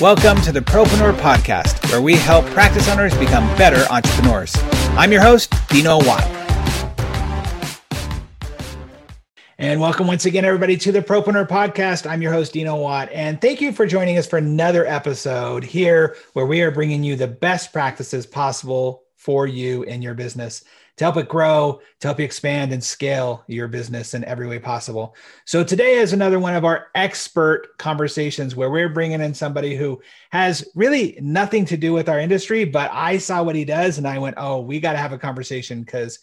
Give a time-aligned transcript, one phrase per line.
[0.00, 4.54] Welcome to the Propreneur Podcast, where we help practice owners become better entrepreneurs.
[4.90, 6.22] I'm your host, Dino Watt.
[9.58, 12.08] And welcome once again, everybody, to the Propreneur Podcast.
[12.08, 16.14] I'm your host, Dino Watt, and thank you for joining us for another episode here
[16.32, 20.62] where we are bringing you the best practices possible for you in your business
[20.98, 24.58] to help it grow, to help you expand and scale your business in every way
[24.58, 25.14] possible.
[25.46, 30.00] So, today is another one of our expert conversations where we're bringing in somebody who
[30.30, 34.06] has really nothing to do with our industry, but I saw what he does and
[34.06, 36.18] I went, oh, we got to have a conversation because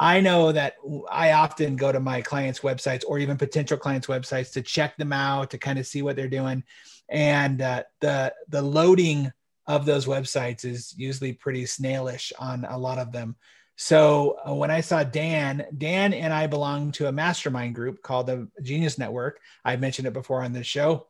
[0.00, 0.74] I know that
[1.10, 5.12] I often go to my clients' websites or even potential clients' websites to check them
[5.12, 6.62] out, to kind of see what they're doing.
[7.08, 9.32] And uh, the the loading
[9.66, 13.36] of those websites is usually pretty snailish on a lot of them.
[13.80, 18.26] So uh, when I saw Dan, Dan and I belong to a mastermind group called
[18.26, 19.38] the Genius Network.
[19.64, 21.06] I've mentioned it before on this show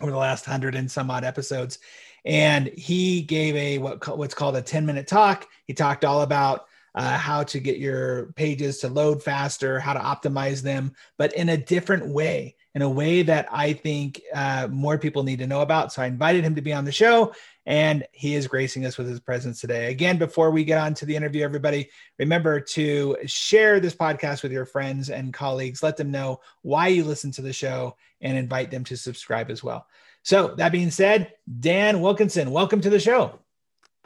[0.00, 1.78] over the last hundred and some odd episodes.
[2.24, 5.46] And he gave a what, what's called a 10 minute talk.
[5.68, 10.00] He talked all about uh, how to get your pages to load faster, how to
[10.00, 14.98] optimize them, but in a different way, in a way that I think uh, more
[14.98, 15.92] people need to know about.
[15.92, 17.32] So I invited him to be on the show
[17.66, 19.90] and he is gracing us with his presence today.
[19.90, 24.52] Again, before we get on to the interview, everybody, remember to share this podcast with
[24.52, 25.82] your friends and colleagues.
[25.82, 29.62] Let them know why you listen to the show and invite them to subscribe as
[29.62, 29.86] well.
[30.22, 33.38] So, that being said, Dan Wilkinson, welcome to the show.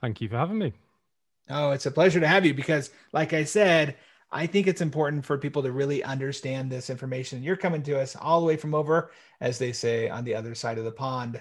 [0.00, 0.72] Thank you for having me.
[1.48, 3.96] Oh, it's a pleasure to have you because, like I said,
[4.30, 7.42] I think it's important for people to really understand this information.
[7.42, 10.54] You're coming to us all the way from over, as they say, on the other
[10.54, 11.40] side of the pond.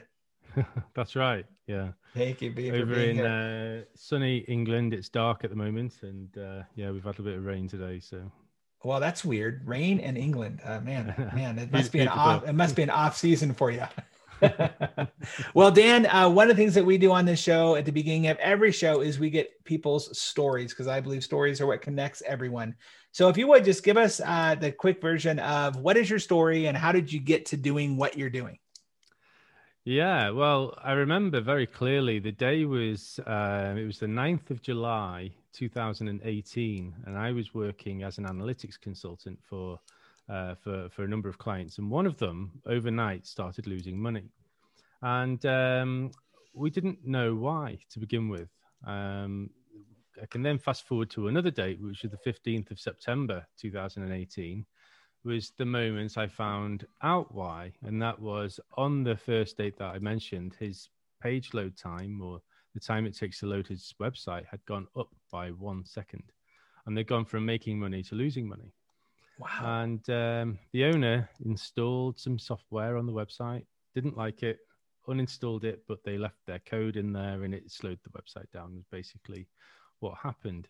[0.94, 1.46] That's right.
[1.68, 1.90] Yeah.
[2.16, 6.64] Thank you, B, Over in uh, sunny England, it's dark at the moment, and uh,
[6.76, 8.00] yeah, we've had a bit of rain today.
[8.00, 8.32] So.
[8.84, 9.68] Well, that's weird.
[9.68, 12.48] Rain in England, uh, man, man, it must be an off.
[12.48, 13.84] It must be an off season for you.
[15.54, 17.92] well, Dan, uh, one of the things that we do on this show at the
[17.92, 21.82] beginning of every show is we get people's stories because I believe stories are what
[21.82, 22.76] connects everyone.
[23.12, 26.20] So, if you would just give us uh, the quick version of what is your
[26.20, 28.60] story and how did you get to doing what you're doing?
[29.86, 34.62] Yeah, well, I remember very clearly the day was uh, it was the 9th of
[34.62, 39.80] July 2018, and I was working as an analytics consultant for
[40.30, 44.30] uh, for for a number of clients, and one of them overnight started losing money,
[45.02, 46.12] and um,
[46.54, 48.50] we didn't know why to begin with.
[48.86, 49.50] Um,
[50.22, 54.66] I can then fast forward to another date, which was the 15th of September 2018
[55.28, 59.94] was the moment I found out why, and that was on the first date that
[59.94, 60.90] I mentioned, his
[61.22, 62.42] page load time or
[62.74, 66.24] the time it takes to load his website had gone up by one second,
[66.86, 68.72] and they'd gone from making money to losing money.
[69.38, 69.82] Wow!
[69.82, 74.60] And um, the owner installed some software on the website, didn't like it,
[75.08, 78.76] uninstalled it, but they left their code in there, and it slowed the website down.
[78.76, 79.48] Was basically
[80.00, 80.68] what happened.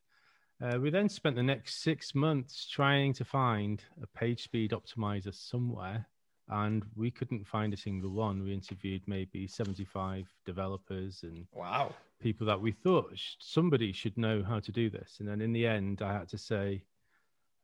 [0.62, 5.34] Uh, we then spent the next six months trying to find a page speed optimizer
[5.34, 6.08] somewhere,
[6.50, 8.44] and we couldn't find a single one.
[8.44, 14.44] We interviewed maybe 75 developers and wow people that we thought sh- somebody should know
[14.44, 15.18] how to do this.
[15.20, 16.84] And then in the end, I had to say,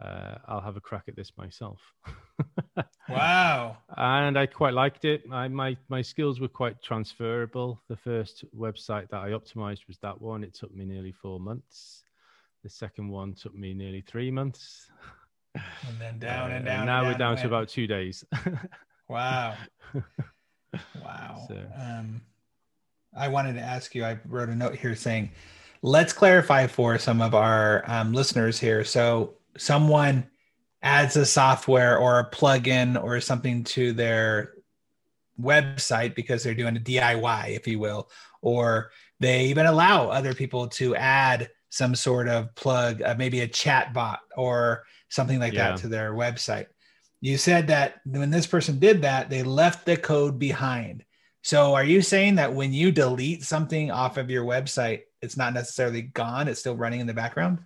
[0.03, 1.79] uh, I'll have a crack at this myself.
[3.09, 3.77] wow.
[3.95, 5.23] And I quite liked it.
[5.31, 7.81] I, my, my skills were quite transferable.
[7.87, 10.43] The first website that I optimized was that one.
[10.43, 12.03] It took me nearly four months.
[12.63, 14.87] The second one took me nearly three months.
[15.87, 16.77] And then down uh, and down.
[16.77, 18.25] And now and we're down to about two days.
[19.07, 19.55] wow.
[20.99, 21.45] Wow.
[21.47, 21.63] So.
[21.79, 22.21] Um,
[23.15, 25.29] I wanted to ask you, I wrote a note here saying,
[25.83, 28.83] let's clarify for some of our um, listeners here.
[28.83, 30.29] So, someone
[30.81, 34.53] adds a software or a plugin or something to their
[35.39, 38.09] website because they're doing a DIY, if you will,
[38.41, 43.47] or they even allow other people to add some sort of plug, uh, maybe a
[43.47, 45.69] chat bot or something like yeah.
[45.69, 46.67] that to their website.
[47.21, 51.05] You said that when this person did that, they left the code behind.
[51.41, 55.53] So are you saying that when you delete something off of your website, it's not
[55.53, 57.59] necessarily gone, it's still running in the background?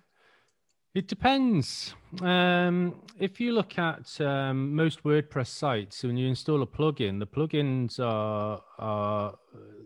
[0.98, 1.94] It depends.
[2.22, 7.26] Um, if you look at um, most WordPress sites, when you install a plugin, the
[7.26, 9.34] plugins are, are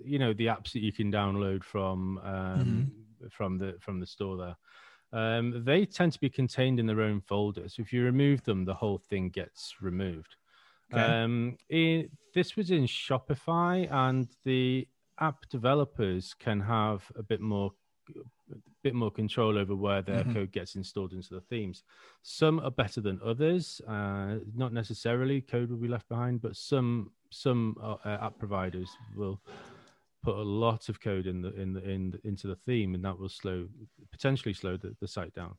[0.05, 4.07] you know, the apps that you can download from um, mm-hmm from the from the
[4.07, 4.57] store there.
[5.13, 7.69] Um, they tend to be contained in their own folder.
[7.69, 10.37] So if you remove them, the whole thing gets removed.
[10.93, 11.03] Okay.
[11.03, 14.89] Um, it, this was in Shopify, and the
[15.21, 17.73] app developers can have a bit more
[18.53, 20.35] a bit more control over where their mm-hmm.
[20.35, 21.85] code gets installed into the themes.
[22.23, 23.81] Some are better than others.
[23.87, 29.41] Uh, not necessarily code will be left behind, but some some uh, app providers will
[30.23, 33.05] put a lot of code in the in the in the, into the theme, and
[33.05, 33.67] that will slow
[34.11, 35.55] potentially slow the, the site down.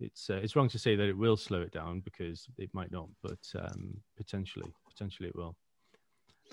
[0.00, 2.92] It's uh, it's wrong to say that it will slow it down because it might
[2.92, 5.56] not, but um, potentially potentially it will.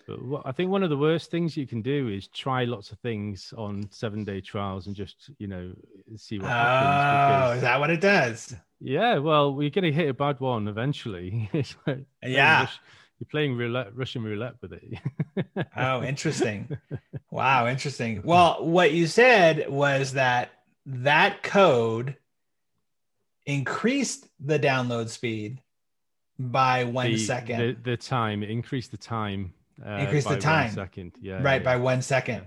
[0.08, 2.92] But what, I think one of the worst things you can do is try lots
[2.92, 5.74] of things on seven day trials and just you know
[6.18, 7.30] see what oh, happens.
[7.30, 8.56] Because, is that what it does?
[8.80, 11.50] Yeah, well, we're going to hit a bad one eventually.
[11.88, 12.68] like yeah,
[13.20, 15.64] you're playing roulette, Russian roulette with it.
[15.78, 16.78] oh, interesting.
[17.32, 18.22] Wow, interesting.
[18.24, 20.52] Well, what you said was that
[20.86, 22.18] that code
[23.46, 25.62] increased the download speed
[26.38, 27.60] by one the, second.
[27.60, 29.54] The, the time, increased the time
[29.86, 30.72] uh, increase the time.
[30.72, 31.14] second.
[31.22, 31.66] Yeah right yeah.
[31.66, 32.44] by one second.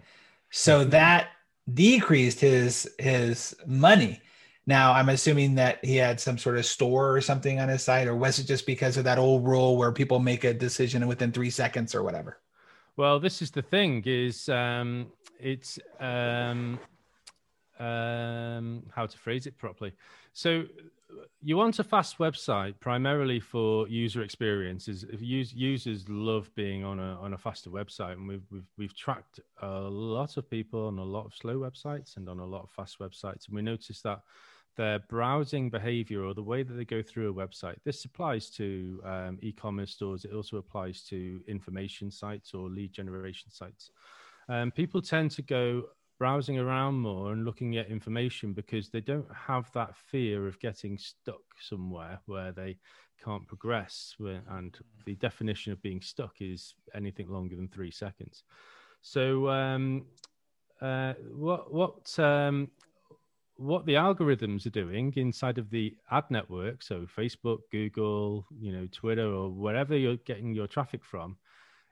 [0.51, 1.29] So that
[1.73, 4.21] decreased his his money.
[4.69, 8.09] Now i'm assuming that he had some sort of store or something on his site
[8.09, 11.31] or was it just because of that old rule where people make a decision within
[11.33, 12.39] three seconds or whatever?
[12.97, 15.07] Well this is the thing is um
[15.39, 16.79] it's um
[17.79, 19.93] um how to phrase it properly.
[20.33, 20.65] So
[21.43, 25.05] you want a fast website primarily for user experiences.
[25.05, 29.41] If users love being on a on a faster website, and we've we've we've tracked
[29.63, 32.71] a lot of people on a lot of slow websites and on a lot of
[32.71, 34.21] fast websites, and we noticed that
[34.77, 37.77] their browsing behavior or the way that they go through a website.
[37.85, 40.25] This applies to um, e-commerce stores.
[40.25, 43.91] It also applies to information sites or lead generation sites.
[44.49, 45.85] Um, people tend to go
[46.19, 50.97] browsing around more and looking at information because they don't have that fear of getting
[50.99, 52.79] stuck somewhere where they
[53.23, 54.15] can't progress.
[54.49, 58.45] And the definition of being stuck is anything longer than three seconds.
[59.03, 60.07] So, um,
[60.81, 62.69] uh, what what um,
[63.57, 68.87] what the algorithms are doing inside of the ad network, so Facebook, Google, you know,
[68.93, 71.37] Twitter, or wherever you're getting your traffic from,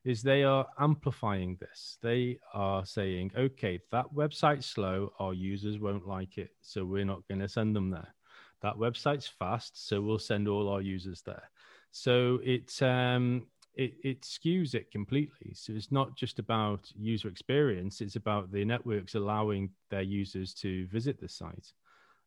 [0.04, 1.98] is they are amplifying this.
[2.02, 7.26] They are saying, okay, that website's slow, our users won't like it, so we're not
[7.28, 8.14] going to send them there.
[8.60, 11.50] That website's fast, so we'll send all our users there.
[11.90, 15.52] So it um, it, it skews it completely.
[15.54, 20.86] So it's not just about user experience; it's about the networks allowing their users to
[20.88, 21.72] visit the site.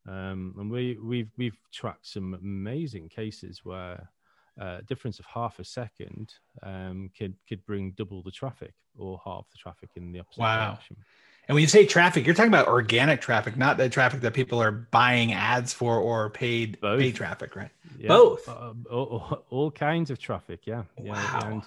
[0.06, 4.08] Um, and we we've we've tracked some amazing cases where
[4.60, 9.48] uh, difference of half a second um, could could bring double the traffic or half
[9.50, 10.70] the traffic in the opposite wow.
[10.70, 10.96] direction.
[11.46, 14.60] And when you say traffic, you're talking about organic traffic, not the traffic that people
[14.60, 17.00] are buying ads for or paid Both.
[17.00, 17.70] paid traffic, right?
[17.98, 18.08] Yeah.
[18.08, 21.40] Both, uh, all, all, kinds of traffic, yeah, yeah, wow.
[21.44, 21.62] and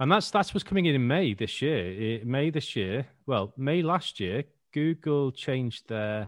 [0.00, 2.20] and that's that's what's coming in in May this year.
[2.24, 6.26] May this year, well, May last year, Google changed their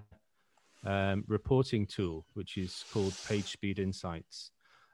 [0.84, 4.51] um, reporting tool, which is called Page Speed Insights.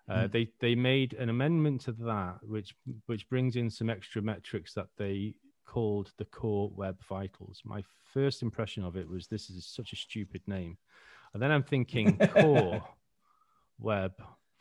[0.08, 0.32] Uh, mm.
[0.32, 2.74] They they made an amendment to that, which
[3.06, 5.34] which brings in some extra metrics that they
[5.66, 7.60] called the Core Web Vitals.
[7.64, 7.82] My
[8.12, 10.78] first impression of it was this is such a stupid name,
[11.34, 12.82] and then I'm thinking Core
[13.78, 14.12] Web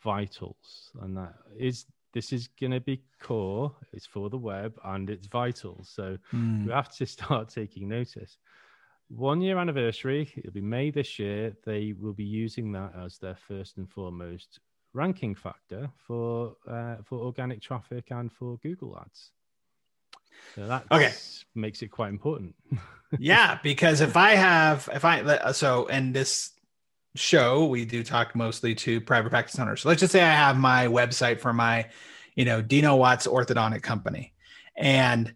[0.04, 3.76] Vitals, and that is this is going to be core.
[3.94, 5.84] It's for the web and it's vital.
[5.84, 6.66] So mm.
[6.66, 8.38] we have to start taking notice.
[9.10, 11.56] One year anniversary, it'll be May this year.
[11.64, 14.60] They will be using that as their first and foremost
[14.94, 19.32] ranking factor for uh, for organic traffic and for Google Ads.
[20.56, 21.14] So that okay.
[21.56, 22.56] makes it quite important.
[23.20, 26.52] yeah, because if I have if I so in this
[27.16, 29.82] show we do talk mostly to private practice owners.
[29.82, 31.88] So let's just say I have my website for my,
[32.36, 34.34] you know, Dino Watts orthodontic company,
[34.76, 35.34] and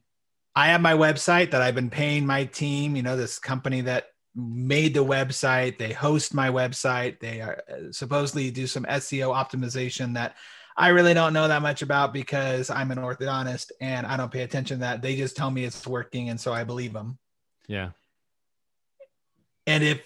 [0.55, 4.10] I have my website that I've been paying my team, you know, this company that
[4.35, 5.77] made the website.
[5.77, 7.19] They host my website.
[7.19, 10.35] They are uh, supposedly do some SEO optimization that
[10.77, 14.43] I really don't know that much about because I'm an orthodontist and I don't pay
[14.43, 15.01] attention to that.
[15.01, 16.29] They just tell me it's working.
[16.29, 17.17] And so I believe them.
[17.67, 17.91] Yeah.
[19.67, 20.01] And if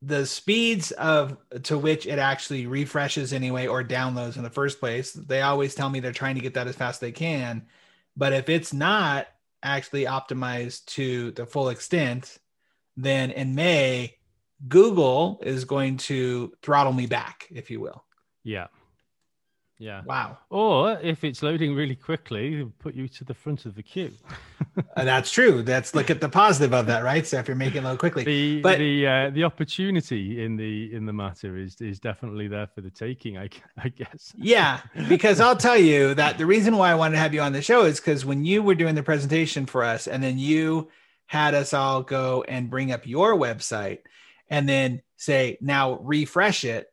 [0.00, 5.12] the speeds of to which it actually refreshes anyway or downloads in the first place,
[5.12, 7.66] they always tell me they're trying to get that as fast as they can.
[8.16, 9.26] But if it's not
[9.62, 12.38] actually optimized to the full extent,
[12.98, 14.16] then in May,
[14.66, 18.04] Google is going to throttle me back, if you will.
[18.42, 18.66] Yeah.
[19.78, 20.02] Yeah.
[20.04, 20.38] Wow.
[20.50, 24.10] Or if it's loading really quickly, put you to the front of the queue.
[24.96, 25.62] uh, that's true.
[25.62, 27.24] That's look at the positive of that, right?
[27.24, 31.06] So if you're making load quickly, the but the uh, the opportunity in the in
[31.06, 33.38] the matter is is definitely there for the taking.
[33.38, 34.32] I I guess.
[34.36, 37.52] Yeah, because I'll tell you that the reason why I wanted to have you on
[37.52, 40.88] the show is because when you were doing the presentation for us, and then you
[41.28, 44.00] had us all go and bring up your website
[44.50, 46.88] and then say, now refresh it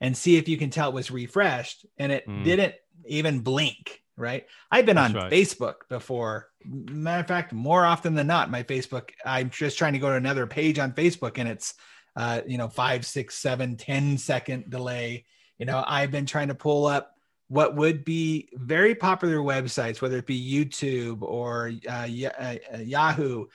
[0.00, 1.84] and see if you can tell it was refreshed.
[1.98, 2.44] And it mm.
[2.44, 2.74] didn't
[3.04, 4.00] even blink.
[4.16, 4.46] Right.
[4.70, 5.32] I've been That's on right.
[5.32, 9.98] Facebook before matter of fact, more often than not, my Facebook, I'm just trying to
[9.98, 11.74] go to another page on Facebook and it's,
[12.16, 15.24] uh, you know, five, six, seven, ten second delay.
[15.58, 17.16] You know, I've been trying to pull up
[17.52, 22.08] what would be very popular websites, whether it be YouTube or uh,
[22.40, 23.46] uh, uh, Yahoo,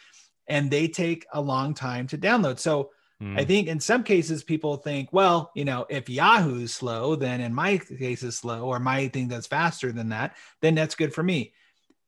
[0.47, 2.59] and they take a long time to download.
[2.59, 3.39] So mm.
[3.39, 7.55] I think in some cases people think, well, you know, if Yahoo's slow, then in
[7.55, 11.23] my case is slow, or my thing that's faster than that, then that's good for
[11.23, 11.53] me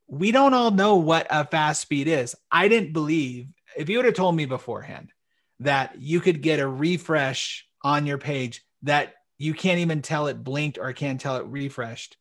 [0.10, 2.36] we don't all know what a fast speed is.
[2.51, 5.13] I didn't believe if you would have told me beforehand
[5.60, 10.43] that you could get a refresh on your page that you can't even tell it
[10.43, 12.17] blinked or can't tell it refreshed,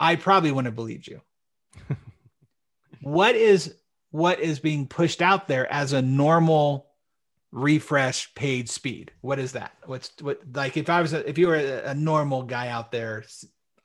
[0.00, 1.20] I probably wouldn't have believed you.
[3.02, 3.74] what is
[4.10, 6.86] what is being pushed out there as a normal
[7.52, 9.12] refresh page speed?
[9.20, 9.72] What is that?
[9.84, 12.90] What's what like if I was a, if you were a, a normal guy out
[12.90, 13.24] there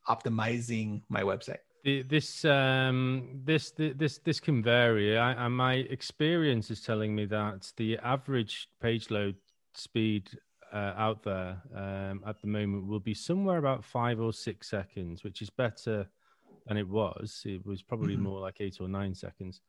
[0.10, 1.60] optimizing my website?
[1.86, 5.18] this um, this this this can vary.
[5.18, 9.36] I, and my experience is telling me that the average page load
[9.76, 10.30] speed
[10.75, 15.24] uh, out there um, at the moment will be somewhere about five or six seconds,
[15.24, 16.05] which is better
[16.67, 17.44] than it was.
[17.46, 18.24] It was probably mm-hmm.
[18.24, 19.62] more like eight or nine seconds,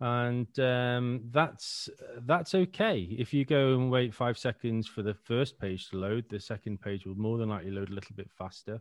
[0.00, 1.88] and um, that's
[2.26, 2.98] that's okay.
[3.16, 6.80] If you go and wait five seconds for the first page to load, the second
[6.80, 8.80] page will more than likely load a little bit faster.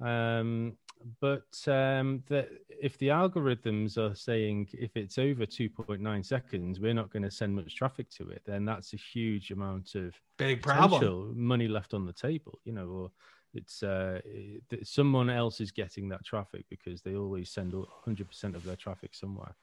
[0.00, 0.78] Um,
[1.20, 7.12] but um, the, if the algorithms are saying if it's over 2.9 seconds, we're not
[7.12, 11.34] going to send much traffic to it, then that's a huge amount of big problem
[11.36, 13.10] money left on the table, you know, or
[13.54, 18.64] it's uh, it, someone else is getting that traffic because they always send 100% of
[18.64, 19.54] their traffic somewhere.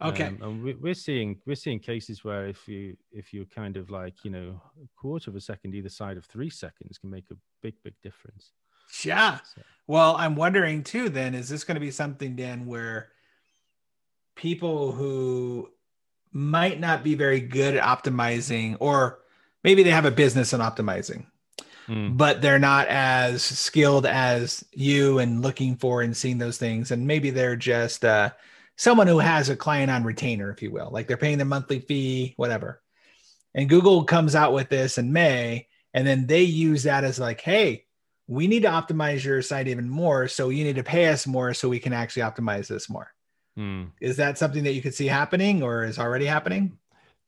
[0.00, 3.76] Okay, um, and we, we're seeing we're seeing cases where if you if you're kind
[3.76, 7.10] of like you know a quarter of a second either side of three seconds can
[7.10, 8.52] make a big big difference.
[9.04, 9.38] Yeah.
[9.86, 13.08] Well, I'm wondering too, then, is this going to be something, Dan, where
[14.36, 15.70] people who
[16.30, 19.20] might not be very good at optimizing, or
[19.64, 21.26] maybe they have a business in optimizing,
[21.88, 22.16] mm.
[22.16, 26.90] but they're not as skilled as you and looking for and seeing those things.
[26.90, 28.30] And maybe they're just uh,
[28.76, 31.80] someone who has a client on retainer, if you will, like they're paying their monthly
[31.80, 32.82] fee, whatever.
[33.54, 37.40] And Google comes out with this in May, and then they use that as like,
[37.40, 37.86] hey,
[38.28, 40.28] we need to optimize your site even more.
[40.28, 43.10] So you need to pay us more so we can actually optimize this more.
[43.56, 43.84] Hmm.
[44.00, 46.78] Is that something that you could see happening or is already happening?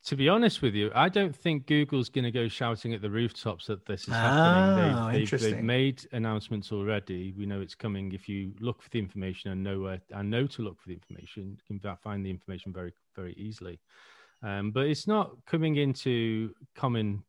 [0.05, 3.09] To be honest with you, I don't think Google's going to go shouting at the
[3.09, 4.95] rooftops that this is happening.
[4.95, 7.33] Oh, they've, they've, they've, made announcements already.
[7.37, 8.11] We know it's coming.
[8.11, 10.95] If you look for the information and know where and know to look for the
[10.95, 13.79] information, you can find the information very, very easily.
[14.41, 17.23] Um, but it's not coming into common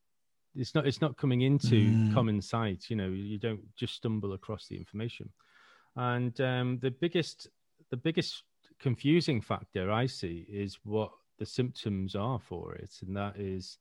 [0.54, 2.14] it's not it's not coming into mm.
[2.14, 5.30] common sight you know you don't just stumble across the information.
[5.96, 7.48] And um, the biggest
[7.90, 8.42] the biggest
[8.80, 12.92] confusing factor i see is what the symptoms are for it.
[13.02, 13.78] And that is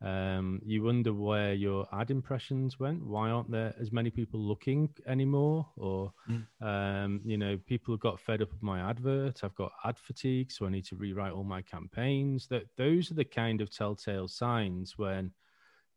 [0.00, 3.04] um, you wonder where your ad impressions went.
[3.04, 5.66] Why aren't there as many people looking anymore?
[5.76, 6.44] Or mm.
[6.60, 9.42] um, you know people have got fed up with my advert.
[9.42, 12.46] I've got ad fatigue so i need to rewrite all my campaigns.
[12.48, 15.32] That those are the kind of telltale signs when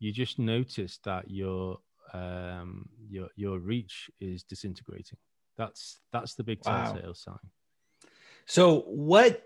[0.02, 1.78] you just notice that your
[2.14, 5.18] um, your your reach is disintegrating.
[5.58, 7.14] That's that's the big telltale wow.
[7.14, 7.50] sign.
[8.46, 9.44] So what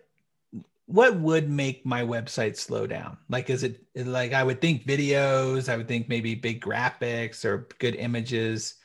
[0.88, 3.18] what would make my website slow down?
[3.28, 5.68] Like, is it like I would think videos?
[5.68, 8.76] I would think maybe big graphics or good images.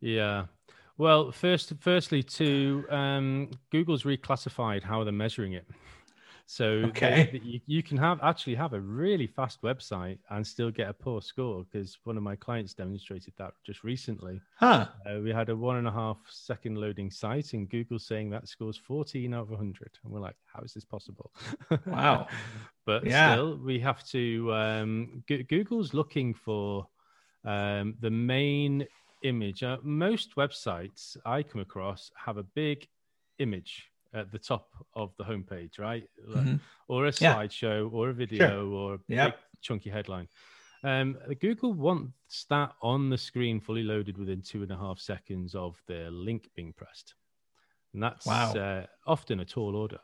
[0.00, 0.46] Yeah.
[0.98, 5.66] Well, first, firstly, to um, Google's reclassified how they're measuring it.
[6.48, 7.28] So okay.
[7.32, 10.92] They, you, you, can have actually have a really fast website and still get a
[10.92, 14.40] poor score because one of my clients demonstrated that just recently.
[14.54, 14.86] Huh.
[15.04, 18.46] Uh, we had a one and a half second loading site and Google saying that
[18.46, 19.98] scores 14 out of 100.
[20.04, 21.32] And we're like, how is this possible?
[21.86, 22.28] Wow.
[22.84, 23.32] but yeah.
[23.32, 26.86] still, we have to, um, G- Google's looking for
[27.44, 28.86] um, the main
[29.22, 29.64] image.
[29.64, 32.86] Uh, most websites I come across have a big
[33.40, 36.08] image at the top of the homepage, right?
[36.28, 36.56] Mm-hmm.
[36.88, 37.98] Or a slideshow, yeah.
[37.98, 38.72] or a video, sure.
[38.72, 39.26] or a yep.
[39.26, 40.28] big chunky headline.
[40.82, 45.54] Um, Google wants that on the screen, fully loaded within two and a half seconds
[45.54, 47.14] of the link being pressed,
[47.92, 48.52] and that's wow.
[48.52, 50.00] uh, often a tall order.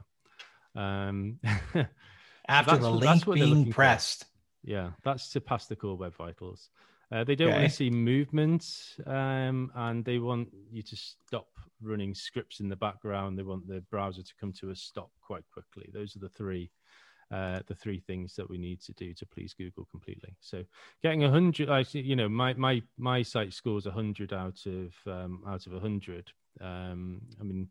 [0.75, 1.39] Um,
[2.49, 4.71] After the link being pressed, for.
[4.71, 6.71] yeah, that's to pass the core web vitals.
[7.13, 7.59] Uh, they don't okay.
[7.59, 8.65] want to see movement,
[9.07, 11.47] um, and they want you to stop
[11.83, 13.39] running scripts in the background.
[13.39, 15.91] They want the browser to come to a stop quite quickly.
[15.93, 16.71] Those are the three
[17.33, 20.37] uh, the three things that we need to do to please Google completely.
[20.41, 20.65] So
[21.03, 24.93] getting a hundred, I you know, my my my site scores a hundred out of
[25.07, 26.31] um, out of a hundred.
[26.61, 27.69] Um, I mean,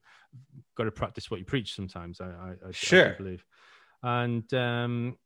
[0.76, 2.20] got to practice what you preach sometimes.
[2.20, 3.46] I, I, I sure I believe,
[4.02, 5.18] and um,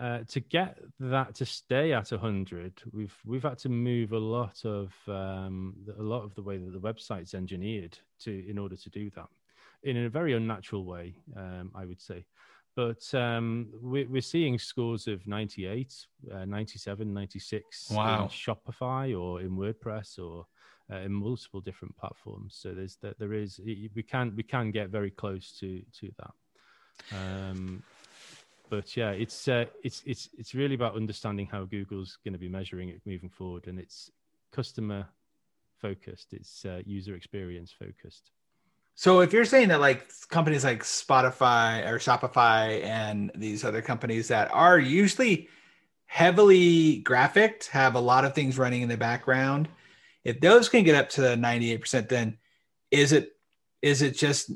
[0.00, 4.64] uh, to get that to stay at 100 we've we've had to move a lot
[4.64, 8.90] of um, a lot of the way that the website's engineered to in order to
[8.90, 9.28] do that
[9.82, 12.24] in a very unnatural way um, i would say.
[12.76, 15.94] But um, we, we're seeing scores of 98
[16.32, 18.24] uh, 97 96 wow.
[18.24, 20.46] in shopify or in wordpress or
[20.92, 22.56] uh, in multiple different platforms.
[22.58, 26.34] So there's that there is we can we can get very close to to that.
[27.16, 27.82] Um,
[28.70, 32.48] but yeah, it's uh, it's it's it's really about understanding how Google's going to be
[32.48, 34.10] measuring it moving forward, and it's
[34.52, 35.06] customer
[35.80, 38.30] focused, it's uh, user experience focused.
[38.94, 44.28] So if you're saying that like companies like Spotify or Shopify and these other companies
[44.28, 45.48] that are usually
[46.06, 49.68] heavily graphic, have a lot of things running in the background,
[50.22, 52.38] if those can get up to 98%, then
[52.90, 53.32] is it
[53.82, 54.50] is it just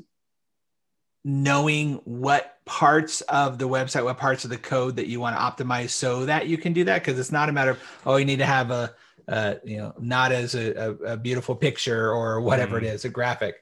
[1.25, 5.41] knowing what parts of the website, what parts of the code that you want to
[5.41, 7.03] optimize so that you can do that.
[7.03, 8.93] Cause it's not a matter of, oh, you need to have a,
[9.27, 12.83] uh, you know, not as a, a, a, beautiful picture or whatever mm.
[12.83, 13.55] it is, a graphic.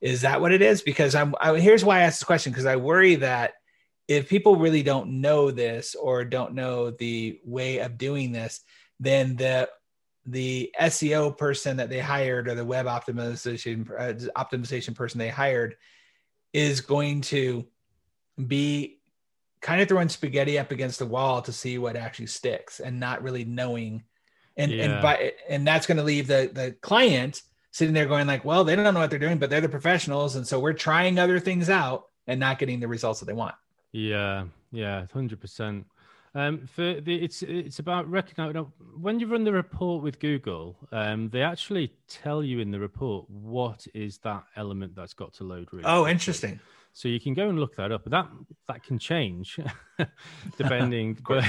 [0.00, 0.82] Is that what it is?
[0.82, 2.52] Because I'm, I, here's why I asked the question.
[2.52, 3.54] Cause I worry that
[4.06, 8.60] if people really don't know this or don't know the way of doing this,
[8.98, 9.68] then the,
[10.26, 15.76] the SEO person that they hired or the web optimization uh, optimization person they hired
[16.52, 17.66] is going to
[18.46, 18.98] be
[19.60, 23.22] kind of throwing spaghetti up against the wall to see what actually sticks and not
[23.22, 24.04] really knowing.
[24.56, 24.84] And yeah.
[24.84, 28.64] and by and that's going to leave the the client sitting there going like well
[28.64, 30.36] they don't know what they're doing but they're the professionals.
[30.36, 33.54] And so we're trying other things out and not getting the results that they want.
[33.92, 34.44] Yeah.
[34.72, 35.06] Yeah.
[35.14, 35.84] 100%
[36.34, 41.28] um, for the, it's it's about recognizing when you run the report with Google, um,
[41.30, 45.68] they actually tell you in the report what is that element that's got to load.
[45.72, 46.12] Really oh, quickly.
[46.12, 46.60] interesting.
[46.92, 48.04] So you can go and look that up.
[48.04, 48.28] But that
[48.68, 49.58] that can change
[50.56, 51.44] depending, but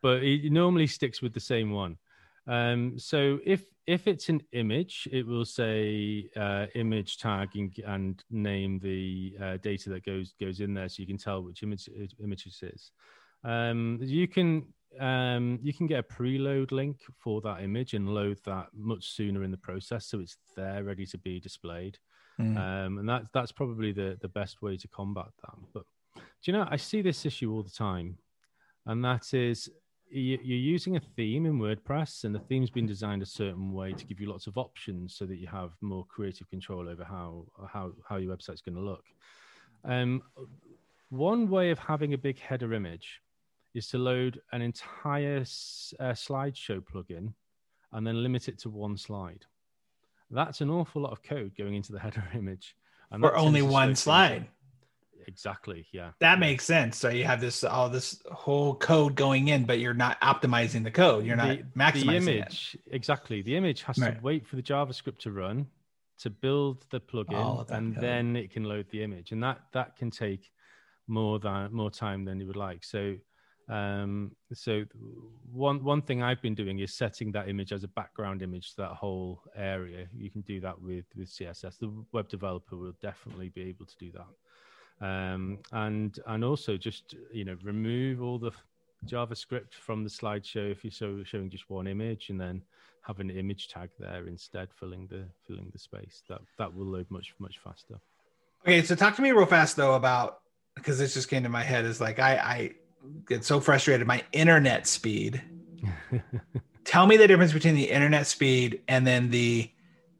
[0.00, 1.98] but it normally sticks with the same one.
[2.46, 8.78] Um, so if if it's an image, it will say uh, image tagging and name
[8.78, 11.90] the uh, data that goes goes in there, so you can tell which image
[12.22, 12.90] image it is.
[13.44, 14.66] Um, you can
[15.00, 19.42] um, you can get a preload link for that image and load that much sooner
[19.42, 21.98] in the process, so it's there ready to be displayed.
[22.40, 22.56] Mm.
[22.56, 25.54] Um, and that's that's probably the the best way to combat that.
[25.72, 25.84] But
[26.16, 28.18] do you know, I see this issue all the time,
[28.86, 29.70] and that is
[30.14, 34.04] you're using a theme in WordPress, and the theme's been designed a certain way to
[34.04, 37.92] give you lots of options, so that you have more creative control over how how
[38.06, 39.04] how your website's going to look.
[39.84, 40.22] Um,
[41.08, 43.20] one way of having a big header image
[43.74, 47.32] is to load an entire uh, slideshow plugin
[47.92, 49.44] and then limit it to one slide.
[50.30, 52.74] That's an awful lot of code going into the header image.
[53.10, 54.46] And for only one slide.
[55.28, 55.86] Exactly.
[55.92, 56.10] Yeah.
[56.20, 56.96] That makes sense.
[56.96, 60.90] So you have this all this whole code going in, but you're not optimizing the
[60.90, 61.24] code.
[61.24, 62.76] You're not the, maximizing the image.
[62.86, 62.94] It.
[62.94, 63.42] Exactly.
[63.42, 64.16] The image has right.
[64.16, 65.66] to wait for the JavaScript to run
[66.18, 68.02] to build the plugin, and code.
[68.02, 70.50] then it can load the image, and that that can take
[71.06, 72.84] more than more time than you would like.
[72.84, 73.16] So
[73.72, 74.84] um, so
[75.50, 78.82] one one thing I've been doing is setting that image as a background image to
[78.82, 80.08] that whole area.
[80.14, 81.78] You can do that with with CSS.
[81.78, 85.06] The web developer will definitely be able to do that.
[85.06, 88.52] Um, and and also just you know remove all the
[89.06, 92.60] JavaScript from the slideshow if you're so showing just one image, and then
[93.06, 96.22] have an image tag there instead, filling the filling the space.
[96.28, 97.98] That that will load much much faster.
[98.66, 100.42] Okay, so talk to me real fast though about
[100.74, 102.74] because this just came to my head is like I I
[103.26, 104.06] get so frustrated.
[104.06, 105.42] My internet speed.
[106.84, 109.70] Tell me the difference between the internet speed and then the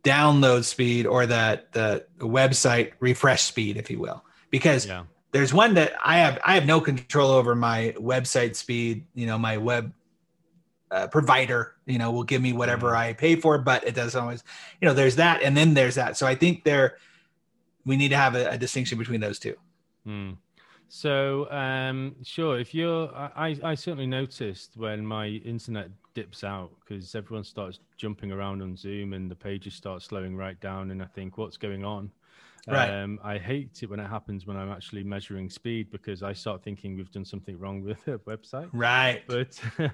[0.04, 5.04] download speed or the the website refresh speed, if you will, because yeah.
[5.32, 9.06] there's one that I have I have no control over my website speed.
[9.14, 9.92] You know, my web
[10.92, 12.96] uh, provider, you know, will give me whatever mm.
[12.96, 14.44] I pay for, but it doesn't always,
[14.80, 16.18] you know, there's that, and then there's that.
[16.18, 16.98] So I think there,
[17.86, 19.56] we need to have a, a distinction between those two.
[20.06, 20.36] Mm.
[20.94, 27.14] So um, sure, if you're, I, I certainly noticed when my internet dips out because
[27.14, 31.06] everyone starts jumping around on Zoom and the pages start slowing right down, and I
[31.06, 32.10] think what's going on.
[32.68, 32.90] Right.
[32.90, 36.62] Um, I hate it when it happens when I'm actually measuring speed because I start
[36.62, 38.68] thinking we've done something wrong with the website.
[38.74, 39.22] Right.
[39.26, 39.58] But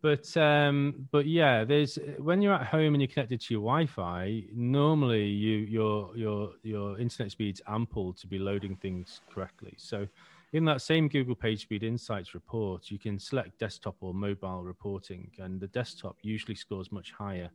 [0.00, 4.44] but um, but yeah, there's when you're at home and you're connected to your Wi-Fi.
[4.54, 9.74] Normally, you your your your internet speed's ample to be loading things correctly.
[9.76, 10.08] So
[10.52, 15.60] in that same Google PageSpeed Insights report, you can select desktop or mobile reporting, and
[15.60, 17.50] the desktop usually scores much higher.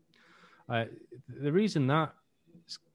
[0.69, 0.85] Uh,
[1.41, 2.13] the reason that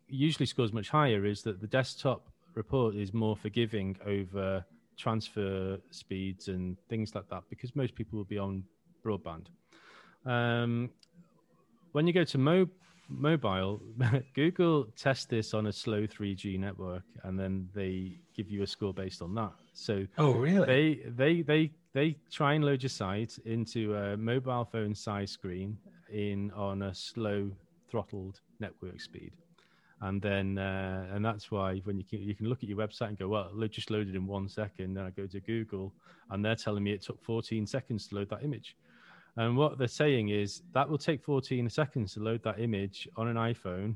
[0.09, 4.65] usually scores much higher is that the desktop report is more forgiving over
[4.97, 8.65] transfer speeds and things like that because most people will be on
[9.05, 9.47] broadband.
[10.27, 10.91] Um,
[11.93, 12.69] when you go to mo-
[13.09, 13.81] mobile,
[14.35, 18.93] Google tests this on a slow 3G network, and then they give you a score
[18.93, 19.53] based on that.
[19.79, 20.67] So, oh really?
[20.67, 25.79] They they they they try and load your site into a mobile phone size screen
[26.13, 27.53] in on a slow
[27.89, 29.33] throttled network speed.
[30.01, 33.09] And then uh, and that's why when you can you can look at your website
[33.09, 34.95] and go well it just loaded in one second.
[34.95, 35.95] Then i go to google
[36.31, 38.77] and they're telling me it took 14 seconds to load that image.
[39.37, 43.29] And what they're saying is that will take 14 seconds to load that image on
[43.29, 43.95] an iphone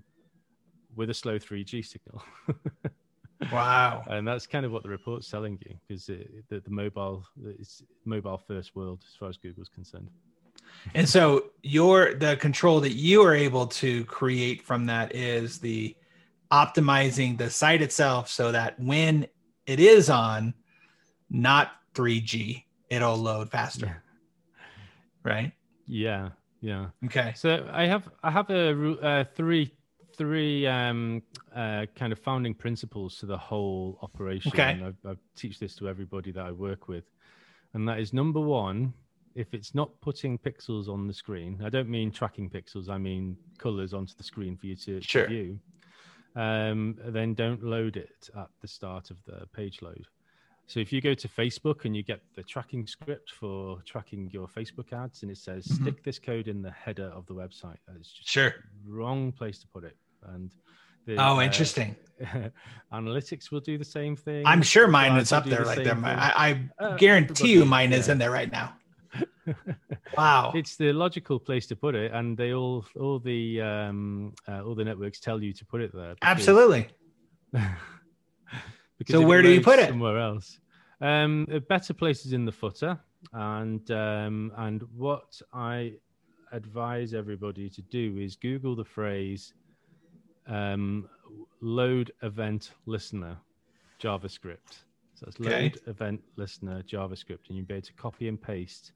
[0.94, 2.22] with a slow 3g signal
[3.50, 7.82] wow and that's kind of what the report's telling you because the, the mobile it's
[8.04, 10.08] mobile first world as far as google's concerned
[10.94, 15.96] and so your the control that you are able to create from that is the
[16.50, 19.26] optimizing the site itself so that when
[19.66, 20.54] it is on
[21.30, 24.02] not 3G, it'll load faster.
[25.24, 25.32] Yeah.
[25.32, 25.52] Right?
[25.86, 26.28] Yeah.
[26.60, 26.86] Yeah.
[27.06, 27.32] Okay.
[27.36, 29.72] So I have I have a uh, three
[30.16, 31.22] three um,
[31.54, 34.52] uh, kind of founding principles to the whole operation.
[34.52, 34.80] Okay.
[35.04, 37.04] I, I teach this to everybody that I work with,
[37.74, 38.94] and that is number one
[39.34, 43.36] if it's not putting pixels on the screen, I don't mean tracking pixels, I mean
[43.58, 45.26] colors onto the screen for you to, sure.
[45.26, 45.58] view,
[46.36, 50.06] um, then don't load it at the start of the page load.
[50.72, 54.48] So if you go to Facebook and you get the tracking script for tracking your
[54.48, 55.84] Facebook ads and it says mm-hmm.
[55.84, 58.54] stick this code in the header of the website, just sure
[58.86, 59.98] wrong place to put it.
[60.28, 60.50] And
[61.04, 61.94] the, oh, uh, interesting.
[62.90, 64.46] analytics will do the same thing.
[64.46, 65.94] I'm sure mine is up there, like there.
[66.06, 66.32] I,
[66.78, 67.98] I uh, guarantee you, mine yeah.
[67.98, 68.72] is in there right now.
[70.16, 74.62] wow it's the logical place to put it and they all all the um uh,
[74.62, 76.88] all the networks tell you to put it there absolutely
[79.08, 79.88] so where do you put it?
[79.88, 80.58] somewhere else.
[81.00, 82.98] Um a better places in the footer
[83.32, 85.92] and um and what i
[86.52, 89.54] advise everybody to do is google the phrase
[90.48, 91.08] um
[91.60, 93.36] load event listener
[94.02, 94.84] javascript.
[95.14, 95.62] So it's okay.
[95.62, 98.92] load event listener javascript and you'll be able to copy and paste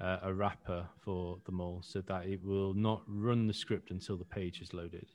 [0.00, 4.16] uh, a wrapper for them all so that it will not run the script until
[4.16, 5.06] the page is loaded.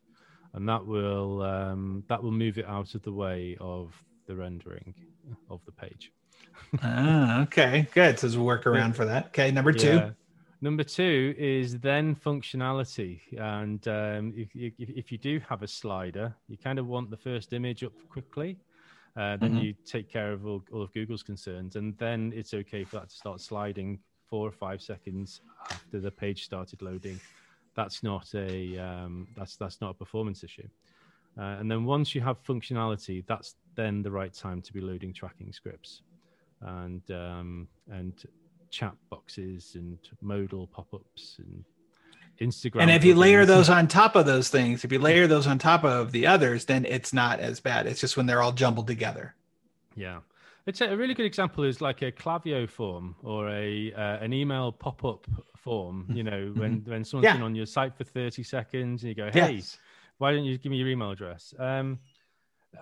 [0.54, 3.93] And that will um, that will move it out of the way of
[4.27, 4.93] the rendering
[5.49, 6.11] of the page
[6.83, 10.09] ah okay good so there's a workaround for that okay number two yeah.
[10.59, 13.19] Number two is then functionality.
[13.39, 17.15] And um, if, if, if, you do have a slider, you kind of want the
[17.15, 18.57] first image up quickly.
[19.15, 19.59] Uh, then mm-hmm.
[19.59, 21.75] you take care of all, all, of Google's concerns.
[21.75, 26.11] And then it's okay for that to start sliding four or five seconds after the
[26.11, 27.19] page started loading,
[27.75, 30.67] that's not a um, that's that's not a performance issue.
[31.39, 35.13] Uh, and then once you have functionality, that's then the right time to be loading
[35.13, 36.02] tracking scripts
[36.62, 38.26] and um, and
[38.69, 41.63] chat boxes and modal pop-ups and
[42.41, 42.82] Instagram.
[42.82, 45.58] And if you layer those on top of those things, if you layer those on
[45.58, 47.88] top of the others, then it's not as bad.
[47.88, 49.36] It's just when they're all jumbled together.
[49.95, 50.19] Yeah.
[50.65, 54.73] It's a, really good example is like a Klaviyo form or a uh, an email
[54.73, 56.06] pop up form.
[56.13, 56.91] You know, when mm-hmm.
[56.91, 57.34] when someone's yeah.
[57.34, 59.78] been on your site for thirty seconds and you go, "Hey, yes.
[60.17, 61.99] Why don't you give me your email address?" Um,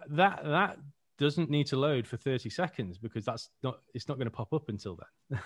[0.10, 0.78] that that
[1.17, 4.54] doesn't need to load for thirty seconds because that's not it's not going to pop
[4.54, 5.39] up until then.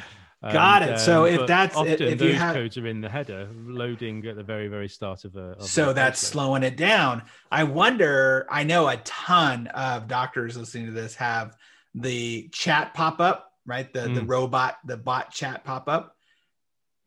[0.42, 1.00] Got it.
[1.00, 4.24] So um, if that's often if those you have codes are in the header, loading
[4.26, 5.56] at the very very start of a.
[5.56, 7.22] Of so that's slowing it down.
[7.50, 8.46] I wonder.
[8.48, 11.56] I know a ton of doctors listening to this have
[11.94, 13.92] the chat pop up, right?
[13.92, 14.14] The mm.
[14.14, 16.14] the robot, the bot chat pop up,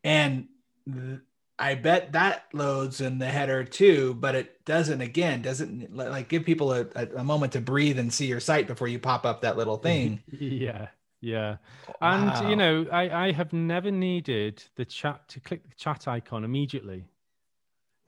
[0.04, 0.48] and
[1.58, 5.00] I bet that loads in the header too, but it doesn't.
[5.00, 6.86] Again, doesn't like give people a,
[7.16, 10.22] a moment to breathe and see your site before you pop up that little thing.
[10.32, 10.88] yeah.
[11.20, 11.58] Yeah.
[12.00, 12.50] And, wow.
[12.50, 17.04] you know, I, I have never needed the chat to click the chat icon immediately.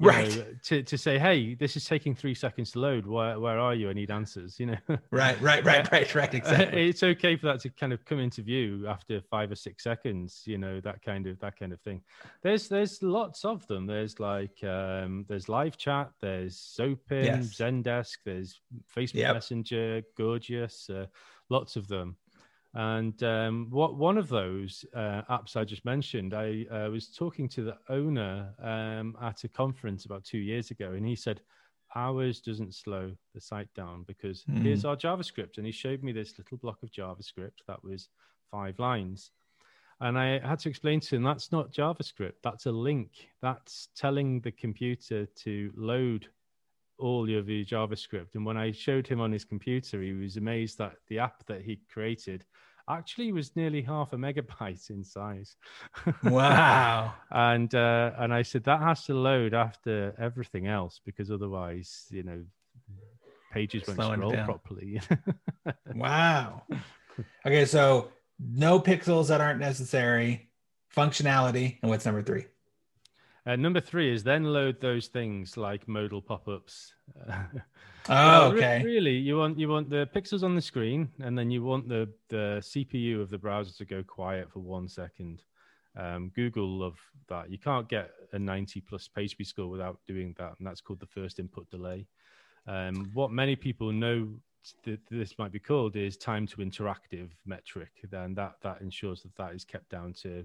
[0.00, 0.28] Right.
[0.28, 3.06] Know, to, to say, hey, this is taking three seconds to load.
[3.06, 3.90] Where, where are you?
[3.90, 4.76] I need answers, you know?
[5.10, 6.34] right, right, right, right, right.
[6.34, 6.88] Exactly.
[6.94, 10.42] It's okay for that to kind of come into view after five or six seconds,
[10.46, 12.02] you know, that kind of, that kind of thing.
[12.42, 13.86] There's, there's lots of them.
[13.86, 17.54] There's like, um, there's live chat, there's Zopim, yes.
[17.54, 18.60] Zendesk, there's
[18.94, 19.34] Facebook yep.
[19.34, 21.06] Messenger, Gorgias uh,
[21.50, 22.16] lots of them.
[22.74, 27.48] And um, what one of those uh, apps I just mentioned, I uh, was talking
[27.50, 31.40] to the owner um, at a conference about two years ago, and he said,
[31.94, 34.62] ours doesn't slow the site down because Mm.
[34.62, 35.58] here's our JavaScript.
[35.58, 38.08] And he showed me this little block of JavaScript that was
[38.50, 39.30] five lines.
[40.00, 43.28] And I had to explain to him that's not JavaScript, that's a link.
[43.40, 46.28] That's telling the computer to load
[46.98, 48.34] all of your JavaScript.
[48.34, 51.62] And when I showed him on his computer, he was amazed that the app that
[51.62, 52.44] he created
[52.88, 55.56] actually was nearly half a megabyte in size.
[56.22, 57.14] Wow.
[57.30, 62.22] and uh, and I said that has to load after everything else because otherwise, you
[62.22, 62.44] know,
[63.52, 65.00] pages won't Slowing scroll properly.
[65.94, 66.64] Wow.
[67.46, 70.50] Okay, so no pixels that aren't necessary,
[70.94, 72.46] functionality, and what's number three?
[73.46, 76.94] Uh, number three is then load those things like modal pop-ups.
[78.08, 78.82] Oh, re- okay.
[78.84, 82.06] really, you want you want the pixels on the screen, and then you want the
[82.28, 85.42] the CPU of the browser to go quiet for one second.
[85.96, 87.50] Um, Google love that.
[87.50, 91.06] You can't get a 90 plus PageSpeed score without doing that, and that's called the
[91.06, 92.06] first input delay.
[92.66, 94.28] Um, what many people know
[94.84, 97.92] that this might be called is time to interactive metric.
[98.10, 100.44] Then that that ensures that that is kept down to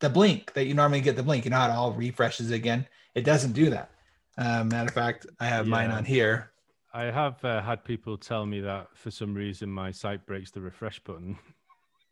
[0.00, 1.44] the blink that you normally get the blink.
[1.44, 2.86] You know how it all refreshes again?
[3.14, 3.90] It doesn't do that.
[4.38, 6.50] Um, matter of fact, I have mine on here.
[6.92, 10.60] I have uh, had people tell me that for some reason my site breaks the
[10.60, 11.38] refresh button.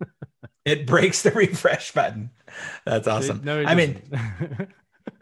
[0.64, 2.30] It breaks the refresh button.
[2.86, 3.42] That's awesome.
[3.44, 4.00] No, it I mean.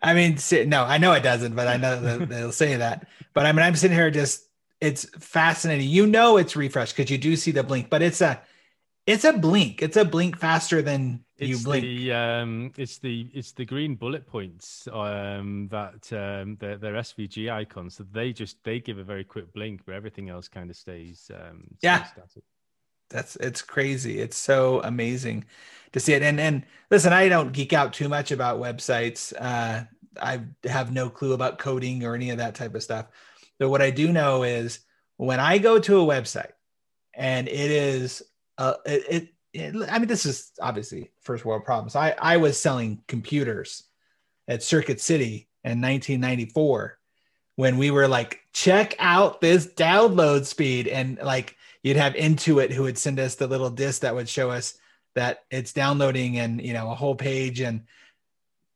[0.03, 3.09] I mean, no, I know it doesn't, but I know that they'll say that.
[3.35, 4.45] But I mean, I'm sitting here just,
[4.81, 5.89] it's fascinating.
[5.89, 8.41] You know, it's refresh because you do see the blink, but it's a,
[9.07, 9.83] it's a blink.
[9.83, 11.85] It's a blink faster than you it's blink.
[11.85, 17.53] the um, it's the it's the green bullet points um, that um, they're, they're SVG
[17.53, 17.97] icons.
[17.97, 21.31] So they just they give a very quick blink, but everything else kind of stays.
[21.35, 22.05] Um, Yeah.
[22.05, 22.45] static.
[23.11, 24.21] That's it's crazy.
[24.21, 25.45] It's so amazing
[25.93, 26.23] to see it.
[26.23, 29.33] And and listen, I don't geek out too much about websites.
[29.39, 29.85] Uh,
[30.21, 33.07] I have no clue about coding or any of that type of stuff.
[33.59, 34.81] But what I do know is
[35.17, 36.53] when I go to a website
[37.15, 38.23] and it is
[38.59, 41.95] uh, it, it I mean this is obviously first world problems.
[41.97, 43.85] I I was selling computers
[44.49, 46.99] at Circuit City in 1994
[47.57, 52.85] when we were like check out this download speed and like you'd have Intuit who
[52.85, 54.75] would send us the little disc that would show us
[55.15, 57.85] that it's downloading and you know a whole page in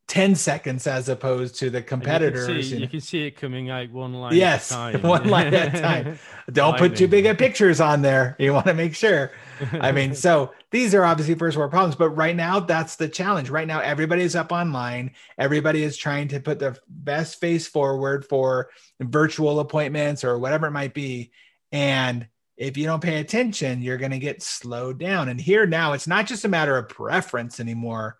[0.09, 2.47] 10 seconds as opposed to the And you can competitors.
[2.69, 4.37] see- you You, can see it coming out one line.
[4.37, 5.03] Yes, at a time.
[5.09, 6.19] one line at a time.
[6.53, 8.37] Don't put too big of pictures on there.
[8.39, 9.33] You want to make sure.
[9.73, 13.51] I mean, so these are obviously first world problems, but right now that's the challenge.
[13.51, 15.13] Right now, everybody's up online.
[15.39, 20.73] Everybody is trying to put the best face forward for virtual appointments or whatever it
[20.73, 21.31] might be.
[21.71, 22.27] And
[22.57, 25.29] if you don't pay attention, you're going to get slowed down.
[25.29, 28.19] And here now, it's not just a matter of preference anymore.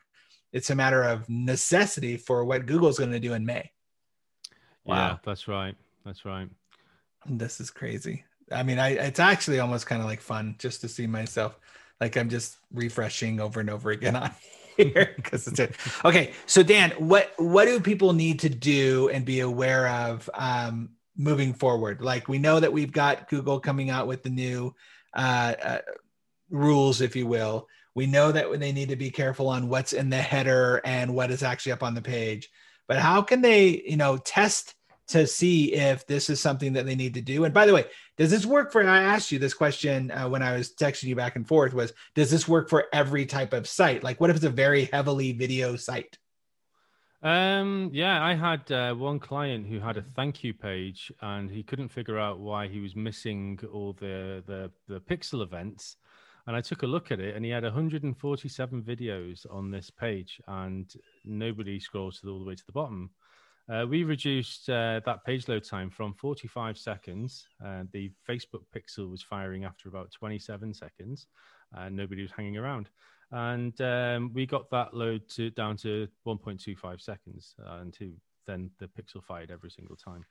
[0.53, 3.73] It's a matter of necessity for what Google's going to do in May.
[4.85, 5.21] Yeah, Wow.
[5.25, 5.75] that's right.
[6.05, 6.49] That's right.
[7.29, 8.25] This is crazy.
[8.53, 11.59] I mean, I it's actually almost kind of like fun just to see myself
[12.01, 14.31] like I'm just refreshing over and over again on
[14.77, 15.75] here because it's it.
[16.05, 20.91] Okay, so Dan, what what do people need to do and be aware of um,
[21.17, 22.03] moving forward?
[22.03, 24.75] Like we know that we've got Google coming out with the new
[25.15, 25.79] uh, uh,
[26.51, 27.69] rules, if you will.
[27.95, 31.31] We know that they need to be careful on what's in the header and what
[31.31, 32.51] is actually up on the page.
[32.87, 34.75] But how can they, you know, test
[35.09, 37.45] to see if this is something that they need to do.
[37.45, 37.85] And by the way,
[38.17, 38.87] does this work for?
[38.87, 41.75] I asked you this question uh, when I was texting you back and forth.
[41.75, 44.03] Was does this work for every type of site?
[44.03, 46.19] Like, what if it's a very heavily video site?
[47.23, 51.63] Um, yeah, I had uh, one client who had a thank you page, and he
[51.63, 55.97] couldn't figure out why he was missing all the the, the pixel events.
[56.47, 60.41] And I took a look at it, and he had 147 videos on this page,
[60.47, 60.89] and
[61.25, 63.11] nobody scrolls all the way to the bottom.
[63.69, 67.49] Uh, we reduced uh, that page load time from 45 seconds.
[67.65, 71.27] Uh, the Facebook pixel was firing after about 27 seconds,
[71.73, 72.89] and nobody was hanging around.
[73.33, 78.13] And um, we got that load to down to 1.25 seconds, uh, and to,
[78.47, 80.25] then the pixel fired every single time.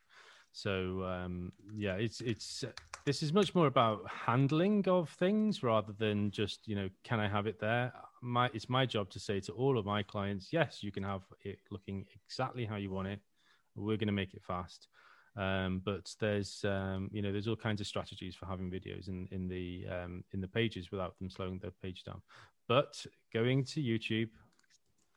[0.54, 2.64] So um, yeah, it's it's
[3.06, 7.28] this is much more about handling of things rather than just you know can I
[7.28, 7.92] have it there.
[8.26, 11.22] My it's my job to say to all of my clients, yes, you can have
[11.44, 13.20] it looking exactly how you want it.
[13.76, 14.88] We're going to make it fast.
[15.38, 19.28] Um, but there's um, you know there's all kinds of strategies for having videos in
[19.32, 22.22] in the um, in the pages without them slowing the page down.
[22.68, 24.30] But going to YouTube,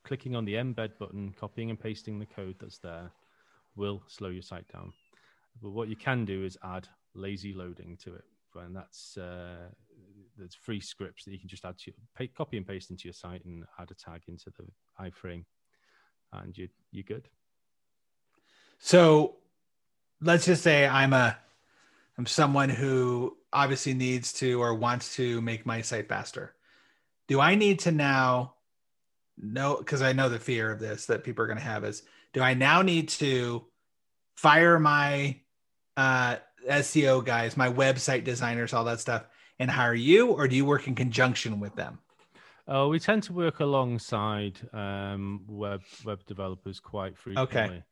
[0.04, 3.10] clicking on the embed button, copying and pasting the code that's there
[3.74, 4.92] will slow your site down.
[5.62, 8.24] But what you can do is add lazy loading to it,
[8.56, 9.68] and that's uh,
[10.38, 13.12] there's free scripts that you can just add to pay, copy and paste into your
[13.12, 14.64] site and add a tag into the
[15.04, 15.44] iframe,
[16.32, 17.28] and you you're good.
[18.78, 19.36] So,
[20.20, 21.36] let's just say I'm a
[22.16, 26.54] I'm someone who obviously needs to or wants to make my site faster.
[27.28, 28.54] Do I need to now
[29.36, 32.02] know because I know the fear of this that people are going to have is
[32.32, 33.64] do I now need to
[34.36, 35.40] fire my
[35.96, 36.36] uh,
[36.68, 39.24] SEO guys, my website designers, all that stuff,
[39.58, 41.98] and hire you, or do you work in conjunction with them?
[42.66, 47.64] Oh, we tend to work alongside um, web web developers quite frequently.
[47.76, 47.82] Okay.